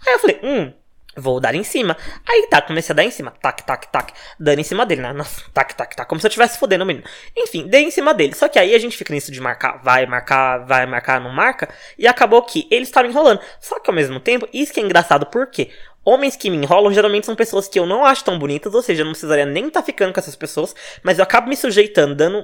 Aí 0.08 0.14
eu 0.14 0.20
falei, 0.20 0.40
hum, 0.44 0.74
Vou 1.16 1.42
dar 1.42 1.54
em 1.54 1.64
cima. 1.64 1.98
Aí 2.28 2.48
tá, 2.50 2.62
comecei 2.62 2.94
a 2.94 2.96
dar 2.96 3.04
em 3.04 3.12
cima. 3.12 3.32
Tac, 3.42 3.64
tac, 3.64 3.92
tac. 3.92 4.14
Dando 4.40 4.60
em 4.60 4.64
cima 4.64 4.86
dele, 4.86 5.02
né? 5.02 5.12
Nossa, 5.12 5.44
tac, 5.54 5.76
tac, 5.76 5.96
tac. 5.96 6.08
Como 6.08 6.22
se 6.22 6.28
eu 6.28 6.30
estivesse 6.30 6.58
fodendo 6.58 6.84
o 6.84 6.88
menino. 6.88 7.06
Enfim, 7.36 7.68
dei 7.68 7.84
em 7.84 7.92
cima 7.92 8.14
dele. 8.14 8.34
Só 8.34 8.48
que 8.48 8.58
aí 8.58 8.74
a 8.74 8.80
gente 8.80 8.96
fica 8.96 9.14
nisso 9.14 9.32
de 9.32 9.42
marcar, 9.42 9.82
vai 9.84 10.06
marcar, 10.06 10.60
vai 10.66 10.86
marcar, 10.86 11.20
não 11.20 11.30
marca. 11.30 11.68
E 11.98 12.08
acabou 12.08 12.42
que 12.44 12.68
ele 12.72 12.84
estava 12.84 13.08
enrolando. 13.08 13.42
Só 13.60 13.80
que 13.80 13.90
ao 13.90 13.96
mesmo 13.96 14.20
tempo, 14.20 14.48
isso 14.54 14.72
que 14.74 14.80
é 14.80 14.84
engraçado, 14.84 15.26
por 15.26 15.48
quê? 15.48 15.70
Homens 16.04 16.36
que 16.36 16.50
me 16.50 16.58
enrolam 16.58 16.94
geralmente 16.94 17.26
são 17.26 17.36
pessoas 17.36 17.68
que 17.68 17.78
eu 17.78 17.86
não 17.86 18.06
acho 18.06 18.24
tão 18.24 18.40
bonitas, 18.40 18.74
ou 18.74 18.82
seja, 18.82 19.02
eu 19.02 19.06
não 19.06 19.12
precisaria 19.12 19.46
nem 19.46 19.68
estar 19.68 19.82
tá 19.82 19.86
ficando 19.86 20.12
com 20.12 20.20
essas 20.20 20.36
pessoas, 20.36 20.74
mas 21.04 21.20
eu 21.20 21.24
acabo 21.24 21.48
me 21.48 21.56
sujeitando, 21.56 22.16
dando 22.16 22.44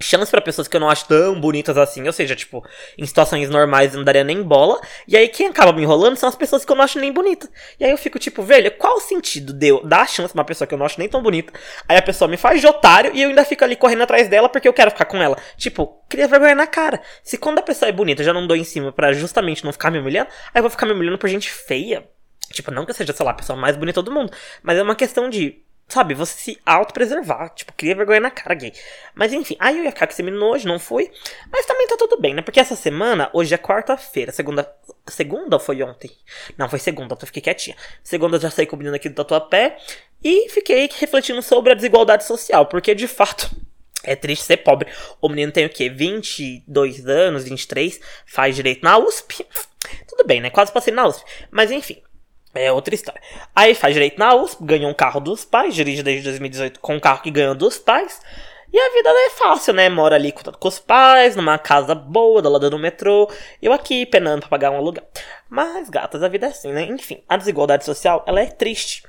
chance 0.00 0.30
para 0.30 0.40
pessoas 0.40 0.68
que 0.68 0.76
eu 0.76 0.80
não 0.80 0.88
acho 0.88 1.06
tão 1.06 1.40
bonitas 1.40 1.76
assim, 1.76 2.06
ou 2.06 2.12
seja, 2.12 2.34
tipo, 2.36 2.64
em 2.96 3.06
situações 3.06 3.48
normais 3.50 3.92
eu 3.92 3.98
não 3.98 4.04
daria 4.04 4.24
nem 4.24 4.42
bola, 4.42 4.80
e 5.06 5.16
aí 5.16 5.28
quem 5.28 5.48
acaba 5.48 5.72
me 5.72 5.82
enrolando 5.82 6.16
são 6.16 6.28
as 6.28 6.36
pessoas 6.36 6.64
que 6.64 6.72
eu 6.72 6.76
não 6.76 6.84
acho 6.84 6.98
nem 6.98 7.12
bonita. 7.12 7.48
E 7.78 7.84
aí 7.84 7.90
eu 7.90 7.98
fico 7.98 8.18
tipo, 8.18 8.42
velho, 8.42 8.70
qual 8.72 8.96
o 8.96 9.00
sentido 9.00 9.52
de 9.52 9.68
eu 9.68 9.84
dar 9.84 10.08
chance 10.08 10.32
pra 10.32 10.40
uma 10.40 10.46
pessoa 10.46 10.66
que 10.66 10.74
eu 10.74 10.78
não 10.78 10.86
acho 10.86 10.98
nem 10.98 11.08
tão 11.08 11.22
bonita, 11.22 11.52
aí 11.88 11.96
a 11.96 12.02
pessoa 12.02 12.28
me 12.28 12.36
faz 12.36 12.60
de 12.60 12.66
otário 12.66 13.12
e 13.14 13.22
eu 13.22 13.30
ainda 13.30 13.44
fico 13.44 13.64
ali 13.64 13.76
correndo 13.76 14.02
atrás 14.02 14.28
dela 14.28 14.48
porque 14.48 14.68
eu 14.68 14.72
quero 14.72 14.90
ficar 14.90 15.04
com 15.04 15.22
ela. 15.22 15.36
Tipo, 15.56 16.02
cria 16.08 16.28
vergonha 16.28 16.54
na 16.54 16.66
cara. 16.66 17.00
Se 17.22 17.36
quando 17.38 17.58
a 17.58 17.62
pessoa 17.62 17.88
é 17.88 17.92
bonita 17.92 18.22
eu 18.22 18.26
já 18.26 18.32
não 18.32 18.46
dou 18.46 18.56
em 18.56 18.64
cima 18.64 18.92
para 18.92 19.12
justamente 19.12 19.64
não 19.64 19.72
ficar 19.72 19.90
me 19.90 19.98
humilhando, 19.98 20.28
aí 20.54 20.58
eu 20.58 20.62
vou 20.62 20.70
ficar 20.70 20.86
me 20.86 20.92
humilhando 20.92 21.18
por 21.18 21.28
gente 21.28 21.50
feia. 21.50 22.08
Tipo, 22.50 22.70
não 22.70 22.84
que 22.84 22.90
eu 22.90 22.94
seja, 22.94 23.12
sei 23.12 23.26
lá, 23.26 23.32
a 23.32 23.34
pessoa 23.34 23.58
mais 23.58 23.76
bonita 23.76 24.02
do 24.02 24.10
mundo, 24.10 24.32
mas 24.62 24.78
é 24.78 24.82
uma 24.82 24.94
questão 24.94 25.28
de 25.28 25.62
sabe, 25.88 26.14
você 26.14 26.38
se 26.38 26.60
autopreservar. 26.66 27.50
Tipo, 27.54 27.72
cria 27.72 27.94
vergonha 27.94 28.20
na 28.20 28.30
cara 28.30 28.54
gay. 28.54 28.72
Mas 29.14 29.32
enfim, 29.32 29.56
aí 29.58 29.78
eu 29.78 29.84
ia 29.84 29.90
ficar 29.90 30.06
com 30.06 30.12
esse 30.12 30.22
menino 30.22 30.44
hoje, 30.44 30.66
não 30.66 30.78
foi. 30.78 31.10
Mas 31.50 31.66
também 31.66 31.86
tá 31.88 31.96
tudo 31.96 32.20
bem, 32.20 32.34
né? 32.34 32.42
Porque 32.42 32.60
essa 32.60 32.76
semana, 32.76 33.30
hoje 33.32 33.54
é 33.54 33.58
quarta-feira, 33.58 34.30
segunda. 34.30 34.70
Segunda 35.08 35.56
ou 35.56 35.60
foi 35.60 35.82
ontem? 35.82 36.10
Não, 36.58 36.68
foi 36.68 36.78
segunda, 36.78 37.16
eu 37.18 37.26
fiquei 37.26 37.40
quietinha. 37.40 37.76
Segunda 38.04 38.36
eu 38.36 38.40
já 38.40 38.50
saí 38.50 38.66
com 38.66 38.76
o 38.76 38.78
menino 38.78 38.94
aqui 38.94 39.08
do 39.08 39.14
Tatuapé. 39.14 39.78
E 40.22 40.48
fiquei 40.50 40.88
refletindo 40.98 41.40
sobre 41.40 41.72
a 41.72 41.74
desigualdade 41.74 42.24
social, 42.24 42.66
porque 42.66 42.94
de 42.94 43.08
fato. 43.08 43.50
É 44.04 44.14
triste 44.14 44.44
ser 44.44 44.58
pobre. 44.58 44.88
O 45.20 45.28
menino 45.28 45.50
tem 45.50 45.66
o 45.66 45.68
quê? 45.68 45.90
22 45.90 47.06
anos, 47.08 47.44
23, 47.44 48.00
faz 48.26 48.54
direito 48.54 48.84
na 48.84 48.96
USP. 48.96 49.44
Tudo 50.06 50.24
bem, 50.24 50.40
né? 50.40 50.50
Quase 50.50 50.72
passei 50.72 50.94
na 50.94 51.06
USP. 51.06 51.24
Mas 51.50 51.70
enfim, 51.70 52.00
é 52.58 52.72
outra 52.72 52.94
história. 52.94 53.20
Aí 53.54 53.74
faz 53.74 53.94
direito 53.94 54.18
na 54.18 54.34
USP, 54.34 54.64
ganhou 54.64 54.90
um 54.90 54.94
carro 54.94 55.20
dos 55.20 55.44
pais, 55.44 55.74
dirige 55.74 56.02
desde 56.02 56.24
2018 56.24 56.80
com 56.80 56.96
um 56.96 57.00
carro 57.00 57.22
que 57.22 57.30
ganhou 57.30 57.54
dos 57.54 57.78
pais. 57.78 58.20
E 58.70 58.78
a 58.78 58.92
vida 58.92 59.08
é 59.08 59.30
fácil, 59.30 59.72
né? 59.72 59.88
Mora 59.88 60.16
ali 60.16 60.30
com, 60.30 60.52
com 60.52 60.68
os 60.68 60.78
pais, 60.78 61.34
numa 61.34 61.58
casa 61.58 61.94
boa, 61.94 62.42
do 62.42 62.50
lado 62.50 62.68
do 62.68 62.78
metrô. 62.78 63.30
Eu 63.62 63.72
aqui 63.72 64.04
penando 64.04 64.40
pra 64.40 64.50
pagar 64.50 64.70
um 64.70 64.76
aluguel. 64.76 65.06
Mas, 65.48 65.88
gatas, 65.88 66.22
a 66.22 66.28
vida 66.28 66.46
é 66.46 66.50
assim, 66.50 66.70
né? 66.72 66.82
Enfim, 66.82 67.22
a 67.28 67.36
desigualdade 67.36 67.84
social, 67.84 68.22
ela 68.26 68.40
é 68.40 68.46
triste. 68.46 69.02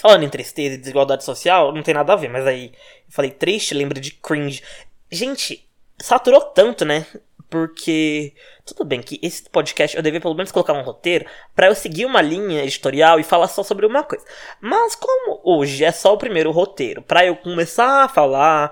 Falando 0.00 0.24
em 0.24 0.28
tristeza 0.28 0.74
e 0.74 0.78
desigualdade 0.78 1.22
social, 1.22 1.72
não 1.72 1.82
tem 1.82 1.94
nada 1.94 2.12
a 2.12 2.16
ver, 2.16 2.28
mas 2.28 2.46
aí 2.46 2.72
eu 3.06 3.12
falei 3.12 3.30
triste, 3.30 3.74
lembro 3.74 4.00
de 4.00 4.10
cringe. 4.12 4.62
Gente, 5.10 5.68
saturou 6.00 6.40
tanto, 6.40 6.84
né? 6.84 7.06
Porque 7.48 8.34
tudo 8.64 8.84
bem 8.84 9.00
que 9.00 9.18
esse 9.22 9.48
podcast 9.48 9.96
eu 9.96 10.02
devia 10.02 10.20
pelo 10.20 10.34
menos 10.34 10.52
colocar 10.52 10.74
um 10.74 10.82
roteiro 10.82 11.24
para 11.54 11.68
eu 11.68 11.74
seguir 11.74 12.04
uma 12.04 12.20
linha 12.20 12.62
editorial 12.62 13.18
e 13.18 13.24
falar 13.24 13.48
só 13.48 13.62
sobre 13.62 13.86
uma 13.86 14.02
coisa. 14.02 14.24
Mas 14.60 14.94
como 14.94 15.40
hoje 15.42 15.84
é 15.84 15.92
só 15.92 16.12
o 16.12 16.18
primeiro 16.18 16.50
roteiro, 16.50 17.00
para 17.02 17.24
eu 17.24 17.36
começar 17.36 18.04
a 18.04 18.08
falar 18.08 18.70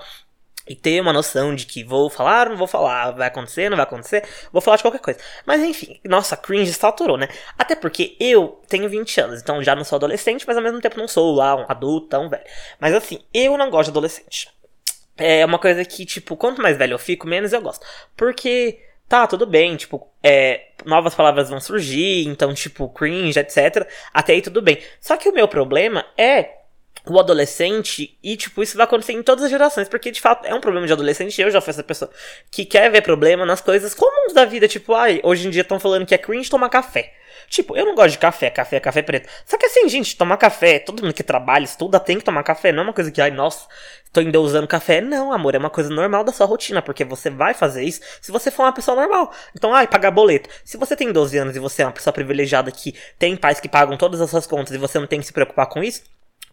e 0.69 0.75
ter 0.75 1.01
uma 1.01 1.13
noção 1.13 1.55
de 1.55 1.65
que 1.65 1.85
vou 1.85 2.11
falar, 2.11 2.49
não 2.49 2.57
vou 2.57 2.67
falar, 2.67 3.13
vai 3.13 3.29
acontecer, 3.29 3.69
não 3.71 3.77
vai 3.77 3.85
acontecer, 3.85 4.25
vou 4.53 4.61
falar 4.61 4.77
de 4.77 4.83
qualquer 4.83 5.01
coisa. 5.01 5.21
Mas 5.47 5.63
enfim, 5.63 6.01
nossa, 6.05 6.37
cringe 6.37 6.73
saturou, 6.73 7.17
né? 7.17 7.29
Até 7.57 7.77
porque 7.77 8.17
eu 8.19 8.61
tenho 8.69 8.89
20 8.89 9.21
anos, 9.21 9.41
então 9.41 9.63
já 9.63 9.77
não 9.77 9.85
sou 9.85 9.97
adolescente, 9.97 10.45
mas 10.47 10.57
ao 10.57 10.63
mesmo 10.63 10.81
tempo 10.81 10.99
não 10.99 11.07
sou 11.07 11.35
lá 11.35 11.55
um 11.55 11.65
adulto 11.69 12.09
tão 12.09 12.29
velho. 12.29 12.45
Mas 12.81 12.95
assim, 12.95 13.21
eu 13.33 13.57
não 13.57 13.71
gosto 13.71 13.87
de 13.87 13.91
adolescente. 13.93 14.49
É 15.17 15.45
uma 15.45 15.59
coisa 15.59 15.85
que, 15.85 16.05
tipo, 16.05 16.37
quanto 16.37 16.61
mais 16.61 16.77
velho 16.77 16.95
eu 16.95 16.99
fico, 16.99 17.27
menos 17.27 17.53
eu 17.53 17.61
gosto. 17.61 17.87
Porque 18.17 18.81
tá, 19.09 19.27
tudo 19.27 19.47
bem, 19.47 19.77
tipo, 19.77 20.07
é, 20.23 20.69
novas 20.85 21.15
palavras 21.15 21.49
vão 21.49 21.61
surgir, 21.61 22.27
então, 22.27 22.53
tipo, 22.53 22.89
cringe, 22.89 23.39
etc. 23.39 23.89
Até 24.13 24.35
aí 24.35 24.43
tudo 24.43 24.61
bem. 24.61 24.79
Só 25.01 25.17
que 25.17 25.29
o 25.29 25.33
meu 25.33 25.49
problema 25.49 26.05
é 26.19 26.57
o 27.09 27.21
adolescente, 27.21 28.19
e 28.21 28.37
tipo, 28.37 28.63
isso 28.63 28.77
vai 28.77 28.85
acontecer 28.85 29.13
em 29.13 29.23
todas 29.23 29.45
as 29.45 29.51
gerações, 29.51 29.89
porque 29.89 30.11
de 30.11 30.21
fato 30.21 30.45
é 30.45 30.53
um 30.53 30.61
problema 30.61 30.89
de 30.89 30.93
adolescente, 30.93 31.41
eu 31.41 31.51
já 31.51 31.61
fui 31.61 31.71
essa 31.71 31.85
pessoa 31.85 32.11
que 32.51 32.65
quer 32.65 32.91
ver 32.91 33.01
problema 33.01 33.47
nas 33.47 33.61
coisas 33.61 33.95
comuns 33.95 34.33
da 34.33 34.45
vida, 34.45 34.67
tipo, 34.67 34.93
ai, 34.93 35.21
hoje 35.23 35.47
em 35.47 35.51
dia 35.51 35.63
estão 35.63 35.79
falando 35.79 36.05
que 36.05 36.15
é 36.15 36.19
cringe 36.19 36.51
tomar 36.51 36.69
café. 36.69 37.13
Tipo, 37.49 37.77
eu 37.77 37.85
não 37.85 37.95
gosto 37.95 38.13
de 38.13 38.19
café, 38.19 38.51
café, 38.51 38.81
café 38.81 39.03
preto. 39.03 39.29
Só 39.45 39.57
que 39.57 39.67
assim, 39.67 39.89
gente, 39.89 40.17
tomar 40.17 40.37
café, 40.37 40.79
todo 40.79 41.03
mundo 41.03 41.15
que 41.15 41.23
trabalha, 41.23 41.65
estuda, 41.65 42.01
tem 42.01 42.19
que 42.19 42.25
tomar 42.25 42.43
café. 42.43 42.73
Não 42.73 42.81
é 42.81 42.83
uma 42.85 42.93
coisa 42.93 43.11
que, 43.11 43.21
ai, 43.21 43.31
nossa, 43.31 43.67
tô 44.13 44.21
ainda 44.21 44.41
usando 44.41 44.67
café. 44.67 45.01
Não, 45.01 45.33
amor, 45.33 45.55
é 45.55 45.59
uma 45.59 45.71
coisa 45.71 45.91
normal 45.91 46.25
da 46.25 46.33
sua 46.33 46.47
rotina, 46.47 46.83
porque 46.83 47.05
você 47.05 47.31
vai 47.31 47.55
fazer 47.55 47.85
isso 47.85 48.01
se 48.21 48.33
você 48.33 48.51
for 48.51 48.65
uma 48.65 48.73
pessoa 48.73 48.97
normal. 48.97 49.33
Então, 49.55 49.75
ai, 49.75 49.87
pagar 49.87 50.11
boleto. 50.11 50.49
Se 50.65 50.77
você 50.77 50.97
tem 50.97 51.13
12 51.13 51.37
anos 51.39 51.57
e 51.57 51.59
você 51.59 51.83
é 51.83 51.87
uma 51.87 51.93
pessoa 51.93 52.13
privilegiada 52.13 52.71
que 52.71 52.95
tem 53.19 53.37
pais 53.37 53.61
que 53.61 53.69
pagam 53.69 53.97
todas 53.97 54.21
as 54.21 54.31
suas 54.31 54.47
contas 54.47 54.75
e 54.75 54.79
você 54.79 54.99
não 54.99 55.07
tem 55.07 55.21
que 55.21 55.27
se 55.27 55.33
preocupar 55.33 55.67
com 55.67 55.83
isso, 55.83 56.03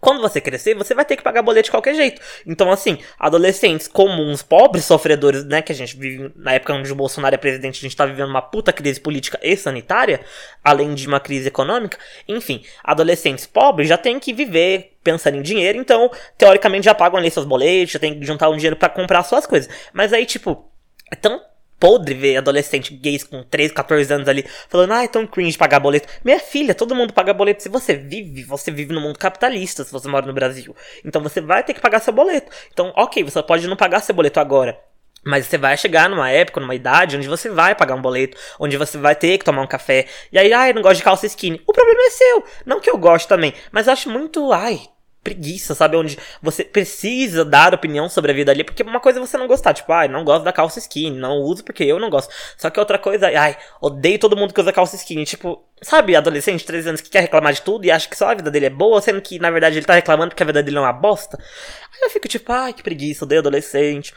quando 0.03 0.22
você 0.22 0.41
crescer, 0.41 0.75
você 0.75 0.93
vai 0.93 1.05
ter 1.05 1.15
que 1.15 1.24
pagar 1.24 1.41
boleto 1.41 1.67
de 1.67 1.72
qualquer 1.72 1.95
jeito. 1.95 2.22
Então, 2.45 2.69
assim, 2.69 2.98
adolescentes 3.17 3.88
comuns, 3.88 4.43
pobres, 4.43 4.83
sofredores, 4.83 5.45
né? 5.45 5.62
Que 5.62 5.72
a 5.72 5.75
gente 5.75 5.95
vive 5.95 6.29
na 6.36 6.51
época 6.51 6.74
onde 6.74 6.91
o 6.91 6.95
Bolsonaro 6.95 7.33
é 7.33 7.38
presidente, 7.38 7.77
a 7.77 7.81
gente 7.83 7.95
tá 7.95 8.05
vivendo 8.05 8.27
uma 8.27 8.41
puta 8.41 8.74
crise 8.74 9.00
política 9.00 9.39
e 9.41 9.55
sanitária, 9.55 10.19
além 10.62 10.93
de 10.93 11.07
uma 11.07 11.22
crise 11.22 11.48
econômica. 11.48 11.98
Enfim, 12.27 12.65
adolescentes 12.83 13.45
pobres 13.45 13.88
já 13.88 13.98
têm 13.98 14.19
que 14.19 14.33
viver 14.33 14.98
pensando 15.01 15.38
em 15.38 15.41
dinheiro, 15.41 15.77
então, 15.77 16.12
teoricamente, 16.38 16.83
já 16.83 16.93
pagam 16.93 17.17
ali 17.17 17.31
seus 17.31 17.45
boletos, 17.45 17.93
já 17.93 18.00
tem 18.00 18.19
que 18.19 18.25
juntar 18.25 18.50
um 18.50 18.57
dinheiro 18.57 18.75
para 18.75 18.89
comprar 18.89 19.24
suas 19.24 19.45
coisas. 19.45 19.74
Mas 19.93 20.12
aí, 20.12 20.25
tipo, 20.25 20.69
é 21.10 21.15
tão 21.15 21.41
podre 21.83 22.13
ver 22.13 22.37
adolescente 22.37 22.93
gays 22.93 23.25
com 23.25 23.43
13, 23.43 23.73
14 23.73 24.13
anos 24.13 24.29
ali 24.29 24.45
falando, 24.69 24.93
ah, 24.93 25.03
é 25.03 25.07
tão 25.09 25.27
cringe 25.27 25.57
pagar 25.57 25.81
boleto. 25.81 26.07
Minha 26.23 26.39
filha, 26.39 26.73
todo 26.73 26.95
mundo 26.95 27.11
paga 27.11 27.33
boleto. 27.33 27.61
Se 27.61 27.67
você 27.67 27.93
vive, 27.93 28.41
você 28.43 28.71
vive 28.71 28.93
no 28.93 29.01
mundo 29.01 29.19
capitalista, 29.19 29.83
se 29.83 29.91
você 29.91 30.07
mora 30.07 30.25
no 30.25 30.31
Brasil. 30.31 30.73
Então 31.03 31.21
você 31.21 31.41
vai 31.41 31.61
ter 31.61 31.73
que 31.73 31.81
pagar 31.81 31.99
seu 31.99 32.13
boleto. 32.13 32.49
Então, 32.71 32.93
ok, 32.95 33.21
você 33.21 33.43
pode 33.43 33.67
não 33.67 33.75
pagar 33.75 33.99
seu 33.99 34.15
boleto 34.15 34.39
agora. 34.39 34.79
Mas 35.25 35.45
você 35.45 35.57
vai 35.57 35.75
chegar 35.75 36.09
numa 36.09 36.29
época, 36.29 36.61
numa 36.61 36.73
idade, 36.73 37.17
onde 37.17 37.27
você 37.27 37.49
vai 37.49 37.75
pagar 37.75 37.95
um 37.95 38.01
boleto, 38.01 38.37
onde 38.57 38.77
você 38.77 38.97
vai 38.97 39.13
ter 39.13 39.37
que 39.37 39.43
tomar 39.43 39.61
um 39.61 39.67
café. 39.67 40.07
E 40.31 40.39
aí, 40.39 40.53
ai, 40.53 40.69
eu 40.69 40.75
não 40.75 40.81
gosto 40.81 40.99
de 40.99 41.03
calça 41.03 41.25
skinny. 41.25 41.61
O 41.67 41.73
problema 41.73 42.01
é 42.01 42.09
seu. 42.11 42.45
Não 42.65 42.79
que 42.79 42.89
eu 42.89 42.97
goste 42.97 43.27
também. 43.27 43.53
Mas 43.73 43.87
eu 43.87 43.93
acho 43.93 44.09
muito, 44.09 44.53
ai, 44.53 44.79
preguiça, 45.23 45.73
sabe? 45.73 45.95
Onde 45.95 46.17
você 46.41 46.63
precisa 46.63 47.45
dar 47.45 47.73
opinião 47.73 48.09
sobre 48.09 48.31
a 48.31 48.35
vida 48.35 48.51
ali, 48.51 48.63
porque 48.63 48.83
uma 48.83 48.99
coisa 48.99 49.19
é 49.19 49.21
você 49.21 49.37
não 49.37 49.47
gostar, 49.47 49.73
tipo, 49.73 49.91
ai, 49.91 50.07
não 50.07 50.23
gosto 50.23 50.43
da 50.43 50.51
calça 50.51 50.79
skinny, 50.79 51.17
não 51.17 51.37
uso 51.37 51.63
porque 51.63 51.83
eu 51.83 51.99
não 51.99 52.09
gosto. 52.09 52.33
Só 52.57 52.69
que 52.69 52.79
outra 52.79 52.99
coisa, 52.99 53.27
ai, 53.27 53.57
odeio 53.81 54.19
todo 54.19 54.35
mundo 54.35 54.53
que 54.53 54.59
usa 54.59 54.73
calça 54.73 54.95
skinny, 54.95 55.25
tipo, 55.25 55.63
sabe, 55.81 56.15
adolescente 56.15 56.59
de 56.59 56.65
13 56.65 56.89
anos 56.89 57.01
que 57.01 57.09
quer 57.09 57.21
reclamar 57.21 57.53
de 57.53 57.61
tudo 57.61 57.85
e 57.85 57.91
acha 57.91 58.07
que 58.07 58.17
só 58.17 58.29
a 58.29 58.35
vida 58.35 58.51
dele 58.51 58.65
é 58.65 58.69
boa, 58.69 59.01
sendo 59.01 59.21
que 59.21 59.39
na 59.39 59.49
verdade 59.49 59.77
ele 59.77 59.85
tá 59.85 59.93
reclamando 59.93 60.29
porque 60.29 60.43
a 60.43 60.45
vida 60.45 60.61
dele 60.61 60.77
é 60.77 60.81
uma 60.81 60.93
bosta. 60.93 61.37
Aí 61.37 62.01
eu 62.03 62.09
fico 62.09 62.27
tipo, 62.27 62.51
ai, 62.51 62.73
que 62.73 62.83
preguiça, 62.83 63.25
odeio 63.25 63.39
adolescente. 63.39 64.13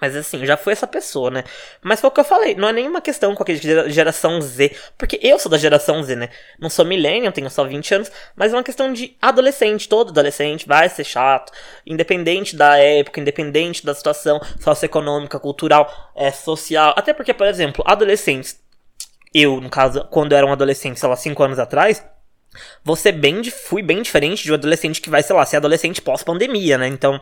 Mas 0.00 0.14
assim, 0.14 0.44
já 0.44 0.56
foi 0.56 0.72
essa 0.72 0.86
pessoa, 0.86 1.30
né? 1.30 1.44
Mas 1.82 2.00
foi 2.00 2.08
o 2.08 2.12
que 2.12 2.20
eu 2.20 2.24
falei, 2.24 2.54
não 2.54 2.68
é 2.68 2.72
nenhuma 2.72 3.00
questão 3.00 3.34
com 3.34 3.42
a 3.42 3.88
geração 3.88 4.40
Z. 4.40 4.76
Porque 4.98 5.18
eu 5.22 5.38
sou 5.38 5.50
da 5.50 5.58
geração 5.58 6.02
Z, 6.02 6.16
né? 6.16 6.28
Não 6.58 6.68
sou 6.68 6.84
millennial, 6.84 7.32
tenho 7.32 7.48
só 7.48 7.64
20 7.64 7.94
anos, 7.94 8.12
mas 8.34 8.52
é 8.52 8.56
uma 8.56 8.62
questão 8.62 8.92
de 8.92 9.16
adolescente. 9.20 9.88
Todo 9.88 10.10
adolescente 10.10 10.66
vai 10.66 10.88
ser 10.88 11.04
chato, 11.04 11.52
independente 11.86 12.56
da 12.56 12.76
época, 12.76 13.20
independente 13.20 13.84
da 13.84 13.94
situação 13.94 14.40
socioeconômica, 14.60 15.40
cultural, 15.40 16.12
é, 16.14 16.30
social. 16.30 16.92
Até 16.96 17.12
porque, 17.12 17.32
por 17.32 17.46
exemplo, 17.46 17.82
adolescentes. 17.86 18.60
Eu, 19.34 19.60
no 19.60 19.68
caso, 19.68 20.06
quando 20.10 20.32
eu 20.32 20.38
era 20.38 20.46
um 20.46 20.52
adolescente, 20.52 20.98
sei 20.98 21.08
lá, 21.08 21.16
5 21.16 21.42
anos 21.42 21.58
atrás, 21.58 22.02
você 22.84 23.12
bem, 23.12 23.42
fui 23.44 23.82
bem 23.82 24.02
diferente 24.02 24.44
de 24.44 24.52
um 24.52 24.54
adolescente 24.54 25.00
que 25.00 25.10
vai, 25.10 25.22
sei 25.22 25.34
lá, 25.34 25.44
ser 25.44 25.56
adolescente 25.56 26.02
pós-pandemia, 26.02 26.78
né? 26.78 26.86
Então, 26.88 27.20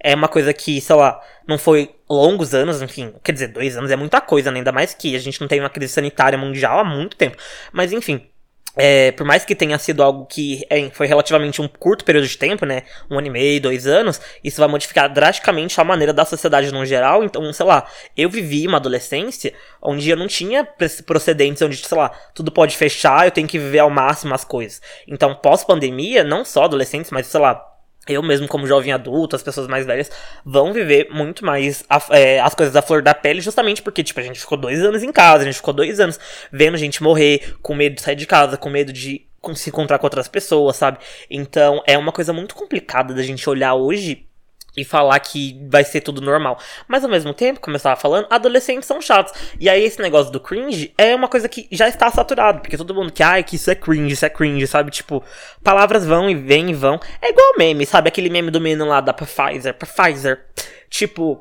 é 0.00 0.14
uma 0.14 0.28
coisa 0.28 0.52
que, 0.52 0.80
sei 0.80 0.96
lá, 0.96 1.20
não 1.46 1.58
foi 1.58 1.94
longos 2.08 2.54
anos, 2.54 2.82
enfim, 2.82 3.14
quer 3.22 3.32
dizer, 3.32 3.48
dois 3.48 3.76
anos 3.76 3.90
é 3.90 3.96
muita 3.96 4.20
coisa, 4.20 4.50
né? 4.50 4.58
Ainda 4.58 4.72
mais 4.72 4.94
que 4.94 5.16
a 5.16 5.18
gente 5.18 5.40
não 5.40 5.48
tem 5.48 5.60
uma 5.60 5.70
crise 5.70 5.92
sanitária 5.92 6.38
mundial 6.38 6.78
há 6.78 6.84
muito 6.84 7.16
tempo. 7.16 7.36
Mas, 7.72 7.92
enfim, 7.92 8.28
é, 8.76 9.12
por 9.12 9.24
mais 9.24 9.44
que 9.44 9.54
tenha 9.54 9.78
sido 9.78 10.02
algo 10.02 10.26
que 10.26 10.66
é, 10.68 10.90
foi 10.90 11.06
relativamente 11.06 11.62
um 11.62 11.68
curto 11.68 12.04
período 12.04 12.26
de 12.26 12.36
tempo, 12.36 12.66
né? 12.66 12.82
Um 13.10 13.18
ano 13.18 13.26
e 13.28 13.30
meio, 13.30 13.60
dois 13.60 13.86
anos, 13.86 14.20
isso 14.42 14.60
vai 14.60 14.68
modificar 14.68 15.12
drasticamente 15.12 15.80
a 15.80 15.84
maneira 15.84 16.12
da 16.12 16.24
sociedade 16.24 16.72
no 16.72 16.84
geral. 16.84 17.22
Então, 17.22 17.52
sei 17.52 17.66
lá, 17.66 17.86
eu 18.16 18.28
vivi 18.28 18.66
uma 18.66 18.78
adolescência 18.78 19.52
onde 19.80 20.08
eu 20.10 20.16
não 20.16 20.26
tinha 20.26 20.66
procedentes 21.06 21.62
onde, 21.62 21.76
sei 21.76 21.98
lá, 21.98 22.10
tudo 22.34 22.50
pode 22.50 22.76
fechar, 22.76 23.26
eu 23.26 23.30
tenho 23.30 23.48
que 23.48 23.58
viver 23.58 23.80
ao 23.80 23.90
máximo 23.90 24.34
as 24.34 24.44
coisas. 24.44 24.80
Então, 25.06 25.34
pós-pandemia, 25.34 26.24
não 26.24 26.44
só 26.44 26.64
adolescentes, 26.64 27.10
mas 27.10 27.26
sei 27.26 27.40
lá, 27.40 27.73
eu 28.08 28.22
mesmo 28.22 28.46
como 28.46 28.66
jovem 28.66 28.92
adulto, 28.92 29.36
as 29.36 29.42
pessoas 29.42 29.66
mais 29.66 29.86
velhas, 29.86 30.10
vão 30.44 30.72
viver 30.72 31.08
muito 31.10 31.44
mais 31.44 31.84
a, 31.88 32.00
é, 32.10 32.40
as 32.40 32.54
coisas 32.54 32.72
da 32.74 32.82
flor 32.82 33.02
da 33.02 33.14
pele, 33.14 33.40
justamente 33.40 33.82
porque, 33.82 34.02
tipo, 34.02 34.20
a 34.20 34.22
gente 34.22 34.40
ficou 34.40 34.58
dois 34.58 34.82
anos 34.82 35.02
em 35.02 35.12
casa, 35.12 35.42
a 35.42 35.46
gente 35.46 35.56
ficou 35.56 35.74
dois 35.74 36.00
anos 36.00 36.18
vendo 36.52 36.76
gente 36.76 37.02
morrer, 37.02 37.54
com 37.62 37.74
medo 37.74 37.96
de 37.96 38.02
sair 38.02 38.16
de 38.16 38.26
casa, 38.26 38.56
com 38.56 38.68
medo 38.68 38.92
de 38.92 39.26
se 39.54 39.68
encontrar 39.68 39.98
com 39.98 40.06
outras 40.06 40.28
pessoas, 40.28 40.76
sabe? 40.76 40.98
Então, 41.30 41.82
é 41.86 41.98
uma 41.98 42.12
coisa 42.12 42.32
muito 42.32 42.54
complicada 42.54 43.12
da 43.12 43.22
gente 43.22 43.48
olhar 43.48 43.74
hoje 43.74 44.26
e 44.76 44.84
falar 44.84 45.18
que 45.20 45.60
vai 45.68 45.84
ser 45.84 46.00
tudo 46.00 46.20
normal. 46.20 46.58
Mas 46.88 47.04
ao 47.04 47.10
mesmo 47.10 47.32
tempo, 47.32 47.60
como 47.60 47.74
eu 47.74 47.78
estava 47.78 47.96
falando, 47.96 48.26
adolescentes 48.30 48.86
são 48.86 49.00
chatos. 49.00 49.32
E 49.58 49.68
aí 49.68 49.82
esse 49.84 50.00
negócio 50.00 50.32
do 50.32 50.40
cringe 50.40 50.92
é 50.98 51.14
uma 51.14 51.28
coisa 51.28 51.48
que 51.48 51.68
já 51.70 51.88
está 51.88 52.10
saturado, 52.10 52.60
porque 52.60 52.76
todo 52.76 52.94
mundo 52.94 53.12
que, 53.12 53.22
ai, 53.22 53.42
que 53.42 53.56
isso 53.56 53.70
é 53.70 53.74
cringe, 53.74 54.14
isso 54.14 54.26
é 54.26 54.30
cringe, 54.30 54.66
sabe? 54.66 54.90
Tipo, 54.90 55.22
palavras 55.62 56.04
vão 56.04 56.28
e 56.28 56.34
vêm 56.34 56.70
e 56.70 56.74
vão. 56.74 56.98
É 57.22 57.30
igual 57.30 57.54
meme, 57.58 57.86
sabe? 57.86 58.08
Aquele 58.08 58.30
meme 58.30 58.50
do 58.50 58.60
menino 58.60 58.86
lá 58.86 59.00
da 59.00 59.12
Pfizer, 59.12 59.74
Pfizer. 59.74 60.44
Tipo, 60.90 61.40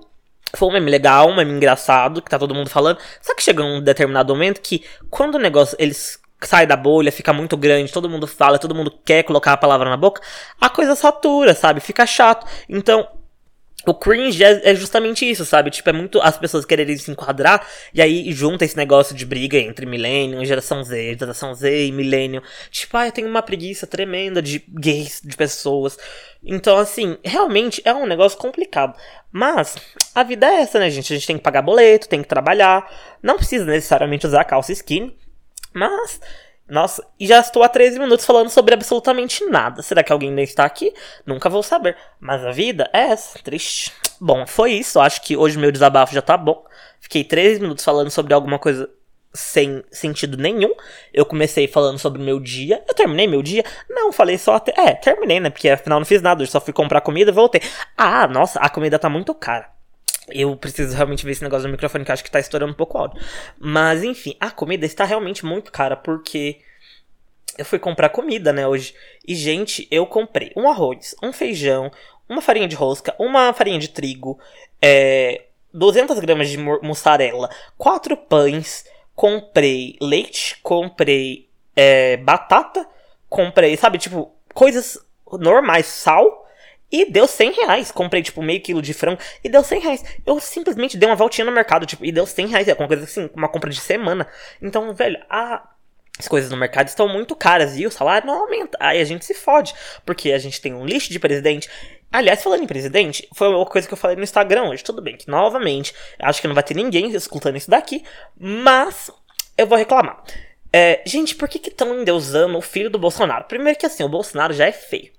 foi 0.55 0.69
um 0.69 0.73
meme 0.73 0.91
legal, 0.91 1.29
um 1.29 1.35
meme 1.35 1.53
engraçado, 1.53 2.21
que 2.21 2.29
tá 2.29 2.37
todo 2.37 2.53
mundo 2.53 2.69
falando. 2.69 2.97
Só 3.21 3.33
que 3.35 3.43
chega 3.43 3.63
um 3.63 3.81
determinado 3.81 4.33
momento 4.33 4.61
que, 4.61 4.83
quando 5.09 5.35
o 5.35 5.39
negócio, 5.39 5.75
eles 5.79 6.19
sai 6.45 6.67
da 6.67 6.75
bolha, 6.75 7.11
fica 7.11 7.31
muito 7.33 7.55
grande, 7.55 7.91
todo 7.91 8.09
mundo 8.09 8.27
fala, 8.27 8.59
todo 8.59 8.75
mundo 8.75 8.91
quer 9.05 9.23
colocar 9.23 9.53
a 9.53 9.57
palavra 9.57 9.89
na 9.89 9.97
boca, 9.97 10.21
a 10.59 10.69
coisa 10.69 10.95
satura, 10.95 11.53
sabe? 11.53 11.79
Fica 11.79 12.05
chato. 12.05 12.45
Então, 12.67 13.07
o 13.85 13.93
cringe 13.93 14.43
é, 14.43 14.71
é, 14.71 14.75
justamente 14.75 15.29
isso, 15.29 15.45
sabe? 15.45 15.69
Tipo, 15.69 15.89
é 15.89 15.93
muito 15.93 16.21
as 16.21 16.37
pessoas 16.37 16.65
quererem 16.65 16.97
se 16.97 17.11
enquadrar, 17.11 17.67
e 17.93 18.01
aí 18.01 18.31
junta 18.31 18.63
esse 18.63 18.77
negócio 18.77 19.15
de 19.15 19.25
briga 19.25 19.57
entre 19.57 19.85
Millennium, 19.85 20.43
geração 20.45 20.83
Z, 20.83 21.17
geração 21.19 21.53
Z 21.53 21.87
e 21.87 21.91
Millennium. 21.91 22.41
Tipo, 22.69 22.97
ah, 22.97 23.07
eu 23.07 23.11
tenho 23.11 23.27
uma 23.27 23.41
preguiça 23.41 23.85
tremenda 23.85 24.41
de 24.41 24.63
gays, 24.69 25.21
de 25.23 25.35
pessoas. 25.35 25.97
Então, 26.43 26.77
assim, 26.77 27.17
realmente 27.23 27.81
é 27.85 27.93
um 27.93 28.05
negócio 28.05 28.37
complicado. 28.37 28.97
Mas, 29.31 29.75
a 30.13 30.23
vida 30.23 30.45
é 30.45 30.61
essa, 30.61 30.79
né, 30.79 30.89
gente? 30.89 31.11
A 31.11 31.15
gente 31.15 31.27
tem 31.27 31.37
que 31.37 31.43
pagar 31.43 31.61
boleto, 31.61 32.07
tem 32.07 32.21
que 32.21 32.27
trabalhar. 32.27 32.89
Não 33.21 33.37
precisa 33.37 33.65
necessariamente 33.65 34.27
usar 34.27 34.43
calça 34.43 34.71
skinny. 34.71 35.15
Mas 35.73 36.19
nossa, 36.73 37.05
e 37.19 37.27
já 37.27 37.39
estou 37.39 37.61
há 37.61 37.69
13 37.69 37.99
minutos 37.99 38.25
falando 38.25 38.49
sobre 38.49 38.73
absolutamente 38.73 39.45
nada. 39.45 39.83
Será 39.83 40.03
que 40.03 40.11
alguém 40.11 40.29
ainda 40.29 40.41
está 40.41 40.65
aqui? 40.65 40.91
Nunca 41.23 41.47
vou 41.47 41.61
saber. 41.61 41.95
Mas 42.19 42.43
a 42.43 42.49
vida 42.49 42.89
é 42.91 43.11
essa, 43.11 43.37
triste. 43.37 43.93
Bom, 44.19 44.47
foi 44.47 44.71
isso. 44.71 44.99
Acho 44.99 45.21
que 45.21 45.37
hoje 45.37 45.55
meu 45.59 45.71
desabafo 45.71 46.15
já 46.15 46.21
tá 46.21 46.35
bom. 46.35 46.65
Fiquei 46.99 47.23
13 47.23 47.61
minutos 47.61 47.85
falando 47.85 48.09
sobre 48.09 48.33
alguma 48.33 48.57
coisa 48.57 48.89
sem 49.31 49.83
sentido 49.91 50.35
nenhum. 50.35 50.73
Eu 51.13 51.27
comecei 51.27 51.67
falando 51.67 51.99
sobre 51.99 52.23
meu 52.23 52.39
dia. 52.39 52.83
Eu 52.87 52.95
terminei 52.95 53.27
meu 53.27 53.43
dia? 53.43 53.63
Não, 53.87 54.11
falei 54.11 54.39
só 54.39 54.55
até. 54.55 54.73
É, 54.75 54.95
terminei, 54.95 55.39
né? 55.39 55.51
Porque 55.51 55.69
afinal 55.69 55.99
não 55.99 56.07
fiz 56.07 56.23
nada. 56.23 56.41
Eu 56.41 56.47
só 56.47 56.59
fui 56.59 56.73
comprar 56.73 57.01
comida 57.01 57.29
e 57.29 57.33
voltei. 57.33 57.61
Ah, 57.95 58.27
nossa, 58.27 58.59
a 58.59 58.67
comida 58.67 58.97
tá 58.97 59.09
muito 59.09 59.31
cara. 59.35 59.72
Eu 60.29 60.55
preciso 60.55 60.95
realmente 60.95 61.25
ver 61.25 61.31
esse 61.31 61.43
negócio 61.43 61.67
do 61.67 61.71
microfone 61.71 62.05
que 62.05 62.11
acho 62.11 62.23
que 62.23 62.31
tá 62.31 62.39
estourando 62.39 62.71
um 62.71 62.75
pouco 62.75 62.97
áudio. 62.97 63.21
Mas 63.59 64.03
enfim, 64.03 64.35
a 64.39 64.49
comida 64.49 64.85
está 64.85 65.03
realmente 65.03 65.45
muito 65.45 65.71
cara 65.71 65.95
porque 65.95 66.61
eu 67.57 67.65
fui 67.65 67.77
comprar 67.77 68.09
comida, 68.09 68.51
né, 68.51 68.67
hoje. 68.67 68.95
E 69.27 69.35
gente, 69.35 69.87
eu 69.91 70.05
comprei 70.05 70.51
um 70.55 70.69
arroz, 70.69 71.15
um 71.21 71.31
feijão, 71.31 71.91
uma 72.27 72.41
farinha 72.41 72.67
de 72.67 72.75
rosca, 72.75 73.13
uma 73.19 73.53
farinha 73.53 73.79
de 73.79 73.89
trigo, 73.89 74.39
é, 74.81 75.45
200 75.73 76.19
gramas 76.19 76.49
de 76.49 76.57
mussarela, 76.57 77.49
quatro 77.77 78.15
pães, 78.15 78.85
comprei 79.15 79.97
leite, 80.01 80.57
comprei 80.61 81.49
é, 81.75 82.17
batata, 82.17 82.87
comprei, 83.29 83.75
sabe, 83.77 83.97
tipo, 83.97 84.31
coisas 84.53 84.97
normais, 85.39 85.85
sal 85.85 86.42
e 86.93 87.09
deu 87.09 87.27
100 87.27 87.51
reais. 87.53 87.91
Comprei, 87.91 88.21
tipo, 88.21 88.43
meio 88.43 88.61
quilo 88.61 88.81
de 88.81 88.93
frango 88.93 89.19
e 89.43 89.49
deu 89.49 89.63
100 89.63 89.79
reais. 89.81 90.05
Eu 90.23 90.39
simplesmente 90.39 90.95
dei 90.95 91.09
uma 91.09 91.15
voltinha 91.15 91.43
no 91.43 91.51
mercado, 91.51 91.87
tipo, 91.87 92.05
e 92.05 92.11
deu 92.11 92.27
100 92.27 92.47
reais. 92.47 92.67
É 92.67 92.75
uma 92.75 92.87
coisa 92.87 93.05
assim, 93.05 93.27
uma 93.33 93.49
compra 93.49 93.71
de 93.71 93.81
semana. 93.81 94.27
Então, 94.61 94.93
velho, 94.93 95.19
a, 95.27 95.67
as 96.19 96.27
coisas 96.27 96.51
no 96.51 96.57
mercado 96.57 96.87
estão 96.87 97.07
muito 97.07 97.35
caras 97.35 97.75
e 97.75 97.87
o 97.87 97.91
salário 97.91 98.27
não 98.27 98.41
aumenta. 98.41 98.77
Aí 98.79 99.01
a 99.01 99.05
gente 99.05 99.25
se 99.25 99.33
fode, 99.33 99.73
porque 100.05 100.31
a 100.31 100.37
gente 100.37 100.61
tem 100.61 100.75
um 100.75 100.85
lixo 100.85 101.11
de 101.11 101.17
presidente. 101.17 101.67
Aliás, 102.11 102.43
falando 102.43 102.61
em 102.61 102.67
presidente, 102.67 103.27
foi 103.33 103.47
uma 103.47 103.65
coisa 103.65 103.87
que 103.87 103.93
eu 103.93 103.97
falei 103.97 104.15
no 104.15 104.23
Instagram 104.23 104.69
hoje. 104.69 104.83
Tudo 104.83 105.01
bem 105.01 105.17
que, 105.17 105.27
novamente, 105.27 105.95
acho 106.19 106.39
que 106.39 106.47
não 106.47 106.53
vai 106.53 106.63
ter 106.63 106.75
ninguém 106.75 107.09
escutando 107.09 107.57
isso 107.57 107.71
daqui, 107.71 108.03
mas 108.37 109.09
eu 109.57 109.65
vou 109.65 109.79
reclamar. 109.79 110.23
É, 110.71 111.01
gente, 111.05 111.35
por 111.35 111.49
que 111.49 111.57
estão 111.69 111.99
endeusando 111.99 112.55
o 112.55 112.61
filho 112.61 112.89
do 112.91 112.99
Bolsonaro? 112.99 113.45
Primeiro 113.45 113.79
que 113.79 113.85
assim, 113.85 114.03
o 114.03 114.09
Bolsonaro 114.09 114.53
já 114.53 114.67
é 114.67 114.71
feio. 114.71 115.11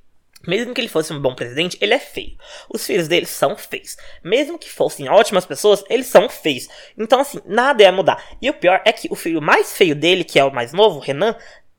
Mesmo 0.46 0.74
que 0.74 0.80
ele 0.80 0.88
fosse 0.88 1.12
um 1.12 1.20
bom 1.20 1.34
presidente, 1.34 1.78
ele 1.80 1.94
é 1.94 1.98
feio. 1.98 2.36
Os 2.68 2.84
filhos 2.86 3.08
dele 3.08 3.26
são 3.26 3.56
feios. 3.56 3.96
Mesmo 4.22 4.58
que 4.58 4.70
fossem 4.70 5.08
ótimas 5.08 5.46
pessoas, 5.46 5.84
eles 5.88 6.06
são 6.06 6.28
feios. 6.28 6.68
Então, 6.98 7.20
assim, 7.20 7.40
nada 7.46 7.82
ia 7.82 7.92
mudar. 7.92 8.22
E 8.40 8.50
o 8.50 8.54
pior 8.54 8.80
é 8.84 8.92
que 8.92 9.08
o 9.10 9.14
filho 9.14 9.40
mais 9.40 9.76
feio 9.76 9.94
dele, 9.94 10.24
que 10.24 10.38
é 10.38 10.44
o 10.44 10.52
mais 10.52 10.72
novo, 10.72 10.98
o 10.98 11.00
Renan, 11.00 11.36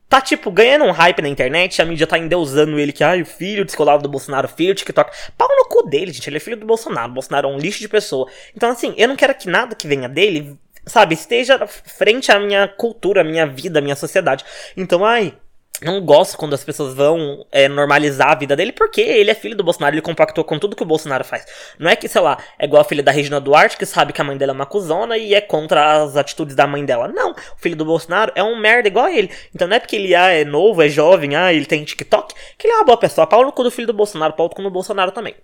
tá, 0.10 0.22
tipo, 0.22 0.52
ganhando 0.52 0.86
um 0.86 0.92
hype 0.92 1.22
na 1.22 1.30
internet, 1.30 1.82
a 1.82 1.86
mídia 1.86 2.08
tá 2.08 2.18
endeusando 2.18 2.80
ele, 2.80 2.92
que, 2.92 3.04
ai, 3.04 3.22
o 3.22 3.26
filho 3.26 3.66
descolado 3.66 4.04
do 4.04 4.10
Bolsonaro, 4.10 4.48
filho 4.48 4.74
do 4.74 4.78
TikTok. 4.78 5.12
Pau 5.38 5.48
no 5.50 5.66
cu 5.66 5.90
dele, 5.90 6.12
gente, 6.12 6.30
ele 6.30 6.38
é 6.38 6.40
filho 6.40 6.58
do 6.58 6.66
Bolsonaro, 6.66 7.12
o 7.12 7.14
Bolsonaro 7.14 7.50
é 7.50 7.52
um 7.52 7.58
lixo 7.58 7.80
de 7.80 7.90
pessoa. 7.90 8.30
Então, 8.56 8.70
assim, 8.70 8.94
eu 8.98 9.08
não 9.08 9.16
quero 9.16 9.34
que 9.36 9.50
nada 9.50 9.76
que 9.76 9.88
venha 9.88 10.08
dele, 10.08 10.58
sabe, 10.86 11.16
esteja 11.16 11.66
frente 11.68 12.32
à 12.32 12.40
minha 12.40 12.68
cultura, 12.68 13.22
à 13.22 13.24
minha 13.24 13.46
vida, 13.46 13.80
à 13.80 13.82
minha 13.82 13.96
sociedade. 13.96 14.46
Então, 14.78 15.04
ai, 15.04 15.34
não 15.82 16.02
gosto 16.02 16.38
quando 16.38 16.54
as 16.54 16.64
pessoas 16.64 16.94
vão 16.94 17.46
é, 17.52 17.68
normalizar 17.68 18.32
a 18.32 18.36
vida 18.36 18.56
dele, 18.56 18.72
porque 18.72 19.02
ele 19.02 19.32
é 19.32 19.34
filho 19.34 19.56
do 19.56 19.64
Bolsonaro, 19.64 19.96
ele 19.96 20.02
compactou 20.02 20.44
com 20.44 20.58
tudo 20.58 20.76
que 20.76 20.84
o 20.84 20.86
Bolsonaro 20.86 21.24
faz. 21.24 21.46
Não 21.78 21.90
é 21.90 21.96
que, 21.96 22.08
sei 22.08 22.22
lá, 22.22 22.38
é 22.58 22.66
igual 22.66 22.82
a 22.82 22.86
filha 22.86 23.04
da 23.04 23.12
Regina 23.12 23.40
Duarte, 23.40 23.78
que 23.78 23.86
sabe 23.86 24.14
que 24.14 24.22
a 24.22 24.24
mãe 24.24 24.38
dela 24.38 24.52
é 24.52 24.56
uma 24.56 24.66
cuzona 24.66 25.18
e 25.18 25.34
é 25.34 25.42
contra 25.42 26.04
as 26.04 26.16
atitudes 26.16 26.56
da 26.56 26.66
mãe 26.68 26.86
dela. 26.86 27.08
Não, 27.08 27.32
o 27.32 27.36
filho 27.58 27.76
do 27.76 27.86
Bolsonaro 27.86 28.32
é 28.36 28.44
um 28.44 28.60
merda 28.60 28.88
igual 28.88 29.06
a 29.06 29.12
ele. 29.12 29.32
Então 29.54 29.68
não 29.68 29.76
é 29.76 29.80
porque 29.80 29.96
ele 29.96 30.16
ah, 30.16 30.30
é 30.30 30.46
novo, 30.46 30.82
é 30.82 30.90
jovem, 30.90 31.36
ah, 31.36 31.54
ele 31.54 31.66
tem 31.66 31.84
TikTok, 31.84 32.34
que 32.58 32.68
ele 32.68 32.74
é 32.74 32.78
uma 32.78 32.86
boa 32.86 32.98
pessoa. 32.98 33.28
Pau 33.28 33.44
no 33.44 33.52
cu 33.52 33.64
do 33.64 33.72
filho 33.72 33.88
do 33.88 33.94
Bolsonaro, 33.94 34.34
pau 34.34 34.48
no 34.48 34.56
cu 34.56 34.62
do 34.62 34.72
Bolsonaro 34.72 35.12
também. 35.12 35.36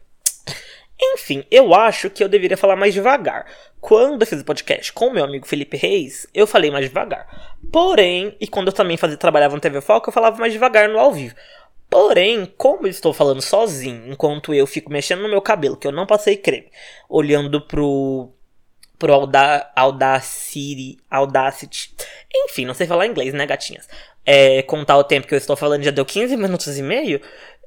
Enfim, 1.02 1.44
eu 1.50 1.74
acho 1.74 2.10
que 2.10 2.24
eu 2.24 2.30
deveria 2.30 2.56
falar 2.56 2.76
mais 2.76 2.94
devagar. 2.94 3.46
Quando 3.80 4.22
eu 4.22 4.28
fiz 4.28 4.40
o 4.42 4.46
podcast 4.46 4.94
com 4.94 5.08
o 5.08 5.14
meu 5.14 5.24
amigo 5.24 5.48
Felipe 5.48 5.76
Reis, 5.76 6.28
eu 6.34 6.46
falei 6.46 6.70
mais 6.70 6.86
devagar. 6.86 7.58
Porém, 7.72 8.36
e 8.40 8.48
quando 8.48 8.68
eu 8.68 8.74
também 8.74 8.98
fazia, 8.98 9.18
trabalhava 9.18 9.56
no 9.56 9.62
TV 9.62 9.82
Foco, 9.82 10.10
eu 10.10 10.14
falava 10.14 10.38
mais 10.38 10.54
devagar 10.54 10.88
no 10.88 11.00
ao 11.00 11.12
vivo. 11.12 11.34
Porém, 11.90 12.46
como 12.56 12.86
eu 12.86 12.92
estou 12.92 13.14
falando 13.14 13.42
sozinho, 13.42 14.12
enquanto 14.12 14.54
eu 14.54 14.68
fico 14.68 14.92
mexendo 14.92 15.24
no 15.24 15.30
meu 15.30 15.42
cabelo, 15.42 15.76
que 15.76 15.88
eu 15.88 15.92
não 15.92 16.06
passei 16.06 16.38
creme, 16.38 16.72
olhando 17.10 17.60
pro 17.62 18.32
pro 19.02 19.14
Auda 19.14 19.72
Audacity, 19.76 21.00
Audacity. 21.10 21.92
Enfim, 22.34 22.66
não 22.66 22.76
sei 22.76 22.86
falar 22.86 23.08
inglês, 23.08 23.34
né, 23.34 23.48
gatinhas? 23.48 23.90
É, 24.24 24.62
contar 24.62 24.96
o 24.98 25.04
tempo 25.04 25.26
que 25.26 25.34
eu 25.34 25.38
estou 25.40 25.56
falando 25.56 25.82
já 25.82 25.90
deu 25.90 26.06
15 26.06 26.38
minutos 26.38 26.78
e 26.78 26.84
meio. 26.84 27.20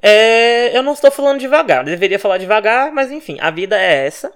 É, 0.06 0.76
eu 0.76 0.82
não 0.82 0.92
estou 0.92 1.10
falando 1.10 1.40
devagar, 1.40 1.78
eu 1.78 1.86
deveria 1.86 2.18
falar 2.18 2.36
devagar, 2.36 2.92
mas 2.92 3.10
enfim, 3.10 3.38
a 3.40 3.50
vida 3.50 3.80
é 3.80 4.04
essa. 4.04 4.30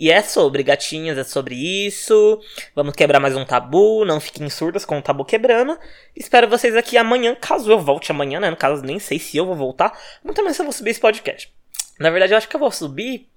E 0.00 0.10
é 0.10 0.22
sobre 0.22 0.62
gatinhas, 0.62 1.18
é 1.18 1.24
sobre 1.24 1.54
isso. 1.54 2.40
Vamos 2.74 2.94
quebrar 2.94 3.20
mais 3.20 3.36
um 3.36 3.44
tabu, 3.44 4.06
não 4.06 4.18
fiquem 4.18 4.48
surdas 4.48 4.86
com 4.86 4.98
o 4.98 5.02
tabu 5.02 5.22
quebrando. 5.22 5.78
Espero 6.16 6.48
vocês 6.48 6.74
aqui 6.74 6.96
amanhã, 6.96 7.34
caso 7.34 7.70
eu 7.70 7.78
volte 7.78 8.10
amanhã, 8.10 8.40
né? 8.40 8.48
No 8.48 8.56
caso, 8.56 8.82
nem 8.82 8.98
sei 8.98 9.18
se 9.18 9.36
eu 9.36 9.44
vou 9.44 9.54
voltar. 9.54 9.92
Muito 10.24 10.40
menos 10.40 10.56
se 10.56 10.62
eu 10.62 10.66
vou 10.66 10.72
subir 10.72 10.92
esse 10.92 11.00
podcast. 11.00 11.52
Na 12.00 12.08
verdade, 12.08 12.32
eu 12.32 12.38
acho 12.38 12.48
que 12.48 12.56
eu 12.56 12.60
vou 12.60 12.70
subir, 12.70 13.28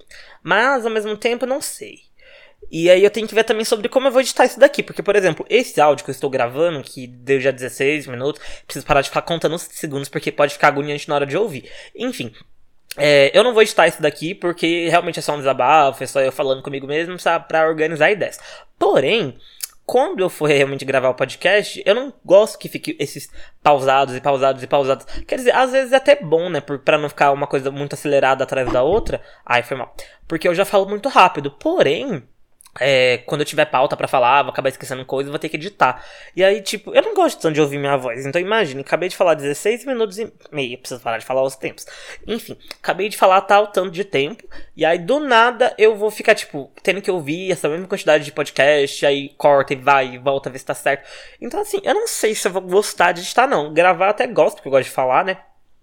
mas 0.41 0.85
ao 0.85 0.91
mesmo 0.91 1.17
tempo 1.17 1.45
não 1.45 1.59
sei. 1.59 2.08
E 2.71 2.89
aí 2.89 3.03
eu 3.03 3.09
tenho 3.09 3.27
que 3.27 3.33
ver 3.33 3.43
também 3.43 3.65
sobre 3.65 3.89
como 3.89 4.07
eu 4.07 4.11
vou 4.11 4.21
editar 4.21 4.45
isso 4.45 4.59
daqui. 4.59 4.83
Porque, 4.83 5.01
por 5.01 5.15
exemplo, 5.15 5.45
esse 5.49 5.81
áudio 5.81 6.05
que 6.05 6.11
eu 6.11 6.13
estou 6.13 6.29
gravando, 6.29 6.81
que 6.83 7.07
deu 7.07 7.39
já 7.39 7.51
16 7.51 8.07
minutos, 8.07 8.41
preciso 8.65 8.85
parar 8.85 9.01
de 9.01 9.09
ficar 9.09 9.23
contando 9.23 9.55
os 9.55 9.63
segundos, 9.63 10.09
porque 10.09 10.31
pode 10.31 10.53
ficar 10.53 10.67
agoniante 10.67 11.09
na 11.09 11.15
hora 11.15 11.25
de 11.25 11.37
ouvir. 11.37 11.69
Enfim. 11.95 12.33
É, 12.97 13.31
eu 13.37 13.43
não 13.43 13.53
vou 13.53 13.61
editar 13.61 13.87
isso 13.87 14.01
daqui 14.01 14.33
porque 14.33 14.89
realmente 14.89 15.19
é 15.19 15.21
só 15.21 15.33
um 15.33 15.37
desabafo, 15.37 16.03
é 16.03 16.07
só 16.07 16.19
eu 16.21 16.31
falando 16.31 16.63
comigo 16.63 16.87
mesmo, 16.87 17.19
sabe, 17.19 17.47
pra 17.47 17.67
organizar 17.67 18.11
ideias. 18.11 18.39
Porém, 18.79 19.37
quando 19.89 20.19
eu 20.19 20.29
for 20.29 20.47
realmente 20.47 20.85
gravar 20.85 21.09
o 21.09 21.15
podcast, 21.15 21.81
eu 21.83 21.95
não 21.95 22.13
gosto 22.23 22.59
que 22.59 22.69
fique 22.69 22.95
esses 22.99 23.27
pausados 23.63 24.15
e 24.15 24.21
pausados 24.21 24.61
e 24.61 24.67
pausados. 24.67 25.03
Quer 25.25 25.37
dizer, 25.37 25.55
às 25.55 25.71
vezes 25.71 25.91
é 25.91 25.95
até 25.95 26.15
bom, 26.15 26.47
né? 26.47 26.61
Pra 26.61 26.95
não 26.97 27.09
ficar 27.09 27.31
uma 27.31 27.47
coisa 27.47 27.71
muito 27.71 27.93
acelerada 27.93 28.43
atrás 28.43 28.71
da 28.71 28.83
outra. 28.83 29.19
Ai, 29.43 29.63
foi 29.63 29.75
mal. 29.75 29.95
Porque 30.27 30.47
eu 30.47 30.53
já 30.53 30.63
falo 30.63 30.87
muito 30.87 31.09
rápido. 31.09 31.49
Porém, 31.49 32.21
é, 32.79 33.19
quando 33.25 33.41
eu 33.41 33.45
tiver 33.45 33.65
pauta 33.65 33.95
para 33.95 34.07
falar, 34.07 34.43
vou 34.43 34.51
acabar 34.51 34.69
esquecendo 34.69 35.05
coisa, 35.05 35.29
vou 35.29 35.39
ter 35.39 35.49
que 35.49 35.57
editar. 35.57 36.03
E 36.35 36.43
aí, 36.43 36.61
tipo, 36.61 36.93
eu 36.93 37.01
não 37.01 37.13
gosto 37.13 37.39
tanto 37.41 37.55
de 37.55 37.61
ouvir 37.61 37.77
minha 37.77 37.97
voz. 37.97 38.25
Então 38.25 38.39
imagine, 38.39 38.81
acabei 38.81 39.09
de 39.09 39.15
falar 39.15 39.33
16 39.33 39.85
minutos 39.85 40.19
e 40.19 40.31
meio, 40.51 40.77
preciso 40.77 41.01
parar 41.01 41.17
de 41.17 41.25
falar 41.25 41.43
os 41.43 41.55
tempos. 41.55 41.85
Enfim, 42.27 42.57
acabei 42.81 43.09
de 43.09 43.17
falar 43.17 43.41
tal 43.41 43.67
tanto 43.67 43.91
de 43.91 44.03
tempo, 44.03 44.43
e 44.75 44.85
aí 44.85 44.97
do 44.97 45.19
nada 45.19 45.73
eu 45.77 45.95
vou 45.95 46.11
ficar, 46.11 46.35
tipo, 46.35 46.71
tendo 46.83 47.01
que 47.01 47.11
ouvir 47.11 47.51
essa 47.51 47.67
mesma 47.67 47.87
quantidade 47.87 48.23
de 48.23 48.31
podcast, 48.31 49.05
aí 49.05 49.29
corta 49.37 49.73
e 49.73 49.75
vai 49.75 50.13
e 50.13 50.17
volta, 50.17 50.49
ver 50.49 50.59
se 50.59 50.65
tá 50.65 50.73
certo. 50.73 51.07
Então 51.41 51.61
assim, 51.61 51.79
eu 51.83 51.93
não 51.93 52.07
sei 52.07 52.35
se 52.35 52.47
eu 52.47 52.51
vou 52.51 52.61
gostar 52.61 53.11
de 53.11 53.21
editar, 53.21 53.47
não. 53.47 53.73
Gravar 53.73 54.09
até 54.09 54.27
gosto, 54.27 54.57
porque 54.57 54.67
eu 54.67 54.71
gosto 54.71 54.85
de 54.85 54.91
falar, 54.91 55.25
né? 55.25 55.37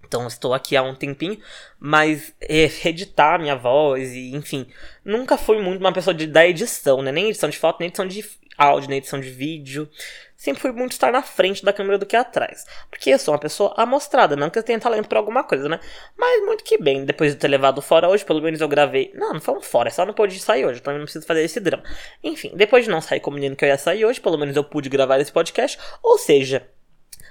Então 0.06 0.26
estou 0.26 0.54
aqui 0.54 0.76
há 0.76 0.82
um 0.82 0.94
tempinho, 0.94 1.38
mas 1.78 2.32
é, 2.40 2.70
editar 2.88 3.38
minha 3.38 3.56
voz 3.56 4.12
e 4.12 4.34
enfim, 4.34 4.66
nunca 5.04 5.36
fui 5.36 5.60
muito 5.60 5.80
uma 5.80 5.92
pessoa 5.92 6.14
de, 6.14 6.26
da 6.26 6.46
edição, 6.46 7.02
né? 7.02 7.12
Nem 7.12 7.28
edição 7.28 7.48
de 7.48 7.58
foto, 7.58 7.78
nem 7.80 7.88
edição 7.88 8.06
de 8.06 8.24
áudio, 8.56 8.88
nem 8.88 8.98
edição 8.98 9.20
de 9.20 9.30
vídeo. 9.30 9.88
Sempre 10.36 10.60
fui 10.60 10.72
muito 10.72 10.92
estar 10.92 11.10
na 11.10 11.22
frente 11.22 11.64
da 11.64 11.72
câmera 11.72 11.98
do 11.98 12.06
que 12.06 12.14
atrás. 12.14 12.66
Porque 12.90 13.10
eu 13.10 13.18
sou 13.18 13.32
uma 13.32 13.40
pessoa 13.40 13.74
amostrada, 13.76 14.36
não 14.36 14.50
que 14.50 14.58
eu 14.58 14.62
tenha 14.62 14.78
talento 14.78 15.08
para 15.08 15.18
alguma 15.18 15.42
coisa, 15.42 15.68
né? 15.68 15.80
Mas 16.16 16.44
muito 16.44 16.62
que 16.62 16.76
bem, 16.78 17.04
depois 17.04 17.32
de 17.32 17.38
ter 17.38 17.48
levado 17.48 17.80
fora 17.80 18.08
hoje, 18.08 18.24
pelo 18.24 18.42
menos 18.42 18.60
eu 18.60 18.68
gravei. 18.68 19.10
Não, 19.14 19.34
não 19.34 19.40
foi 19.40 19.54
um 19.54 19.62
fora, 19.62 19.90
só 19.90 20.04
não 20.04 20.12
pôde 20.12 20.38
sair 20.38 20.66
hoje, 20.66 20.80
então 20.80 20.92
eu 20.92 20.98
não 20.98 21.06
preciso 21.06 21.26
fazer 21.26 21.42
esse 21.42 21.58
drama. 21.58 21.82
Enfim, 22.22 22.52
depois 22.54 22.84
de 22.84 22.90
não 22.90 23.00
sair 23.00 23.20
com 23.20 23.30
o 23.30 23.34
menino 23.34 23.56
que 23.56 23.64
eu 23.64 23.68
ia 23.68 23.78
sair 23.78 24.04
hoje, 24.04 24.20
pelo 24.20 24.38
menos 24.38 24.54
eu 24.56 24.64
pude 24.64 24.88
gravar 24.88 25.18
esse 25.18 25.32
podcast. 25.32 25.78
Ou 26.02 26.18
seja, 26.18 26.68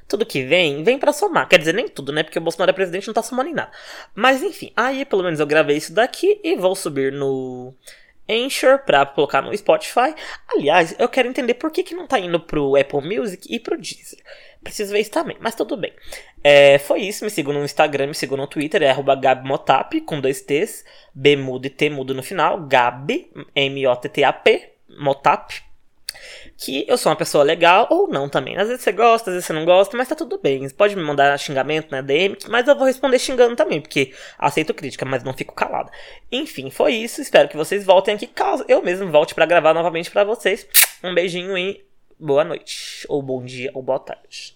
tudo 0.08 0.26
que 0.26 0.44
vem, 0.44 0.84
vem 0.84 1.00
para 1.00 1.12
somar. 1.12 1.48
Quer 1.48 1.60
dizer, 1.60 1.74
nem 1.74 1.88
tudo, 1.88 2.12
né? 2.12 2.24
Porque 2.24 2.38
o 2.38 2.42
Bolsonaro 2.42 2.72
é 2.72 2.74
presidente 2.74 3.08
não 3.08 3.14
tá 3.14 3.24
somando 3.24 3.50
em 3.50 3.54
nada. 3.54 3.72
Mas 4.14 4.44
enfim, 4.44 4.72
aí 4.76 5.06
pelo 5.06 5.24
menos 5.24 5.40
eu 5.40 5.48
gravei 5.48 5.78
isso 5.78 5.94
daqui 5.94 6.40
e 6.44 6.56
vou 6.56 6.76
subir 6.76 7.12
no 7.12 7.74
Anchor 8.30 8.80
pra 8.86 9.06
colocar 9.06 9.42
no 9.42 9.56
Spotify. 9.56 10.14
Aliás, 10.54 10.96
eu 11.00 11.08
quero 11.08 11.28
entender 11.28 11.56
por 11.56 11.72
que, 11.72 11.84
que 11.84 11.96
não 11.96 12.08
tá 12.08 12.20
indo 12.20 12.40
pro 12.40 12.76
Apple 12.76 13.02
Music 13.02 13.48
e 13.54 13.60
pro 13.60 13.78
Deezer. 13.78 14.20
Preciso 14.64 14.92
ver 14.92 15.00
isso 15.00 15.12
também, 15.12 15.38
mas 15.40 15.54
tudo 15.54 15.78
bem. 15.78 15.94
É, 16.44 16.80
foi 16.80 17.02
isso, 17.02 17.24
me 17.24 17.30
sigam 17.30 17.54
no 17.54 17.64
Instagram, 17.64 18.08
me 18.08 18.16
sigam 18.16 18.38
no 18.38 18.48
Twitter, 18.48 18.82
é 18.82 18.90
arroba 18.90 19.16
GabMotap, 19.16 20.02
com 20.02 20.20
dois 20.20 20.42
T's, 20.42 20.84
B 21.14 21.36
mudo 21.36 21.68
e 21.68 21.70
T 21.70 21.90
mudo 21.90 22.16
no 22.16 22.24
final, 22.24 22.66
Gab, 22.66 23.32
M-O-T-T-A-P, 23.56 24.74
Motap 25.00 25.66
que 26.58 26.86
eu 26.88 26.98
sou 26.98 27.12
uma 27.12 27.18
pessoa 27.18 27.44
legal 27.44 27.88
ou 27.90 28.08
não 28.08 28.30
também. 28.30 28.58
Às 28.58 28.68
vezes 28.68 28.84
você 28.84 28.92
gosta, 28.92 29.30
às 29.30 29.36
vezes 29.36 29.48
você 29.48 29.54
não 29.54 29.66
gosta, 29.66 29.96
mas 29.98 30.08
tá 30.08 30.16
tudo 30.16 30.38
bem. 30.38 30.68
Você 30.68 30.74
pode 30.74 30.96
me 30.96 31.04
mandar 31.04 31.38
xingamento 31.38 31.92
na 31.92 32.02
DM, 32.02 32.38
mas 32.50 32.68
eu 32.68 32.76
vou 32.76 32.88
responder 32.88 33.20
xingando 33.20 33.56
também, 33.56 33.82
porque 33.82 34.14
aceito 34.38 34.74
crítica, 34.74 35.06
mas 35.06 35.24
não 35.24 35.34
fico 35.34 35.54
calada. 35.54 35.92
Enfim, 36.32 36.70
foi 36.70 36.94
isso. 36.94 37.22
Espero 37.22 37.50
que 37.50 37.58
vocês 37.58 37.86
voltem 37.86 38.16
aqui, 38.16 38.28
caso 38.28 38.66
eu 38.68 38.82
mesmo 38.82 39.12
volte 39.12 39.36
para 39.36 39.46
gravar 39.46 39.74
novamente 39.74 40.12
para 40.12 40.24
vocês. 40.24 40.68
Um 41.04 41.14
beijinho 41.14 41.58
e 41.58 41.86
boa 42.20 42.44
noite, 42.44 43.06
ou 43.10 43.22
bom 43.22 43.44
dia, 43.44 43.72
ou 43.74 43.84
boa 43.84 44.00
tarde. 44.00 44.55